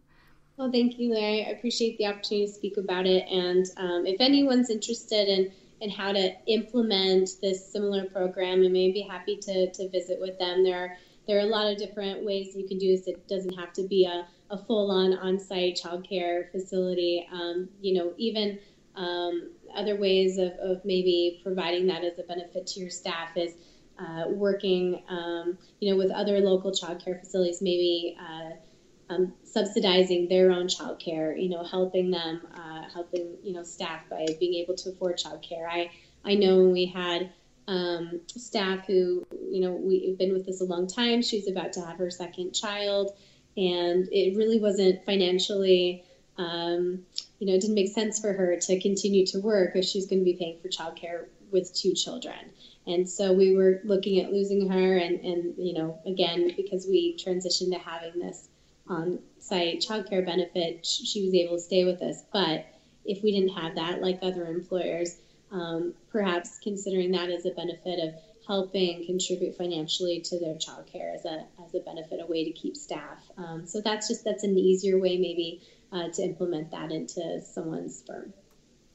Well, 0.58 0.72
thank 0.72 0.98
you, 0.98 1.14
Larry. 1.14 1.46
I 1.46 1.50
appreciate 1.52 1.98
the 1.98 2.08
opportunity 2.08 2.48
to 2.48 2.52
speak 2.52 2.78
about 2.78 3.06
it. 3.06 3.26
And 3.30 3.66
um, 3.78 4.06
if 4.06 4.20
anyone's 4.20 4.70
interested 4.70 5.28
in 5.28 5.52
in 5.80 5.92
how 5.92 6.12
to 6.12 6.34
implement 6.48 7.30
this 7.42 7.72
similar 7.72 8.06
program, 8.06 8.64
I 8.64 8.68
may 8.68 8.92
be 8.92 9.02
happy 9.02 9.38
to, 9.38 9.72
to 9.72 9.90
visit 9.90 10.20
with 10.20 10.40
them. 10.40 10.64
There 10.64 10.78
are 10.78 10.98
there 11.28 11.38
are 11.38 11.42
a 11.42 11.46
lot 11.46 11.72
of 11.72 11.78
different 11.78 12.26
ways 12.26 12.56
you 12.56 12.68
can 12.68 12.78
do 12.78 12.96
this. 12.96 13.08
It 13.08 13.28
doesn't 13.28 13.54
have 13.54 13.74
to 13.74 13.84
be 13.84 14.06
a, 14.06 14.28
a 14.50 14.58
full 14.58 14.90
on 14.90 15.18
on 15.18 15.40
site 15.40 15.80
childcare 15.82 16.52
facility. 16.52 17.28
Um, 17.32 17.70
you 17.82 17.94
know, 17.94 18.14
even 18.18 18.58
um, 18.98 19.52
other 19.76 19.96
ways 19.96 20.38
of, 20.38 20.52
of 20.54 20.84
maybe 20.84 21.40
providing 21.44 21.88
that 21.88 22.04
as 22.04 22.18
a 22.20 22.24
benefit 22.24 22.68
to 22.68 22.80
your 22.80 22.90
staff 22.90 23.38
is 23.38 23.54
uh, 24.00 24.26
working, 24.28 25.02
um, 25.08 25.58
you 25.80 25.92
know, 25.92 25.98
with 25.98 26.12
other 26.12 26.40
local 26.40 26.72
childcare 26.72 27.20
facilities, 27.20 27.62
maybe 27.62 28.18
uh, 28.20 29.14
um, 29.14 29.34
subsidizing 29.44 30.28
their 30.28 30.52
own 30.52 30.68
childcare, 30.68 31.42
you 31.42 31.50
know, 31.50 31.64
helping 31.64 32.12
them, 32.12 32.42
uh, 32.56 32.84
helping, 32.94 33.38
you 33.44 33.54
know, 33.54 33.64
staff 33.64 34.02
by 34.10 34.26
being 34.40 34.56
able 34.56 34.76
to 34.76 34.90
afford 34.90 35.18
childcare. 35.18 35.68
I, 35.70 35.92
I 36.26 36.36
know 36.36 36.58
when 36.58 36.74
we 36.74 36.86
had 36.86 37.32
um, 37.68 38.22
staff 38.28 38.86
who, 38.86 39.26
you 39.32 39.62
know, 39.62 39.72
we've 39.72 40.18
been 40.18 40.34
with 40.34 40.46
this 40.46 40.62
a 40.62 40.66
long 40.66 40.88
time, 40.88 41.22
she's 41.22 41.48
about 41.48 41.74
to 41.74 41.82
have 41.82 41.98
her 41.98 42.10
second 42.10 42.54
child, 42.54 43.16
and 43.56 44.08
it 44.12 44.38
really 44.38 44.60
wasn't 44.60 45.04
financially 45.06 46.04
um, 46.38 47.06
you 47.40 47.48
know, 47.48 47.54
it 47.54 47.62
didn't 47.62 47.76
make 47.76 47.92
sense 47.92 48.20
for 48.20 48.34
her 48.34 48.58
to 48.58 48.80
continue 48.80 49.26
to 49.28 49.40
work 49.40 49.76
if 49.76 49.86
she's 49.86 50.08
going 50.08 50.20
to 50.20 50.26
be 50.26 50.34
paying 50.34 50.60
for 50.62 50.70
childcare 50.70 51.26
with 51.52 51.74
two 51.74 51.94
children. 51.94 52.52
And 52.86 53.08
so 53.08 53.34
we 53.34 53.56
were 53.56 53.82
looking 53.84 54.20
at 54.22 54.32
losing 54.32 54.70
her, 54.70 54.98
and, 54.98 55.20
and 55.20 55.54
you 55.58 55.74
know, 55.74 56.00
again, 56.06 56.54
because 56.56 56.86
we 56.88 57.18
transitioned 57.18 57.74
to 57.74 57.80
having 57.80 58.20
this 58.20 58.48
on 58.88 59.20
site 59.40 59.82
childcare 59.82 60.26
benefit, 60.26 60.86
she 60.86 61.26
was 61.26 61.34
able 61.34 61.58
to 61.58 61.62
stay 61.62 61.84
with 61.84 62.02
us. 62.02 62.24
But 62.32 62.66
if 63.06 63.24
we 63.24 63.32
didn't 63.32 63.58
have 63.58 63.76
that, 63.76 64.02
like 64.02 64.20
other 64.22 64.48
employers, 64.48 65.18
um, 65.52 65.94
perhaps 66.12 66.60
considering 66.62 67.12
that 67.12 67.30
as 67.30 67.46
a 67.46 67.52
benefit 67.52 68.00
of 68.00 68.14
helping 68.48 69.06
contribute 69.06 69.58
financially 69.58 70.22
to 70.22 70.40
their 70.40 70.56
childcare 70.56 71.14
as 71.14 71.26
a 71.26 71.46
as 71.66 71.76
a 71.76 71.80
benefit, 71.80 72.22
a 72.22 72.26
way 72.26 72.46
to 72.46 72.52
keep 72.52 72.78
staff. 72.78 73.20
Um, 73.38 73.66
so 73.66 73.82
that's 73.82 74.08
just 74.08 74.24
that's 74.24 74.44
an 74.44 74.58
easier 74.58 74.98
way 74.98 75.18
maybe 75.18 75.62
uh, 75.92 76.10
to 76.10 76.22
implement 76.22 76.72
that 76.72 76.92
into 76.92 77.42
someone's 77.42 78.04
firm. 78.06 78.34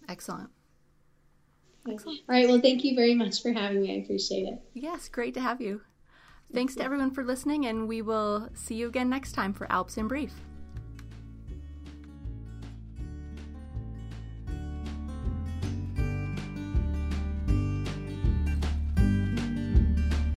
Excellent. 0.09 0.51
Excellent. 1.91 2.21
All 2.29 2.35
right. 2.35 2.49
Well, 2.49 2.61
thank 2.61 2.85
you 2.85 2.95
very 2.95 3.15
much 3.15 3.43
for 3.43 3.53
having 3.53 3.83
me. 3.83 3.95
I 3.95 4.03
appreciate 4.05 4.47
it. 4.47 4.61
Yes, 4.75 5.09
great 5.09 5.35
to 5.35 5.41
have 5.41 5.61
you. 5.61 5.81
Thanks 6.53 6.75
to 6.77 6.85
everyone 6.85 7.13
for 7.13 7.25
listening, 7.25 7.67
and 7.67 7.89
we 7.89 8.03
will 8.03 8.51
see 8.55 8.75
you 8.75 8.87
again 8.87 9.09
next 9.09 9.33
time 9.33 9.55
for 9.55 9.71
Alps 9.73 9.97
in 9.97 10.07
Brief. 10.07 10.33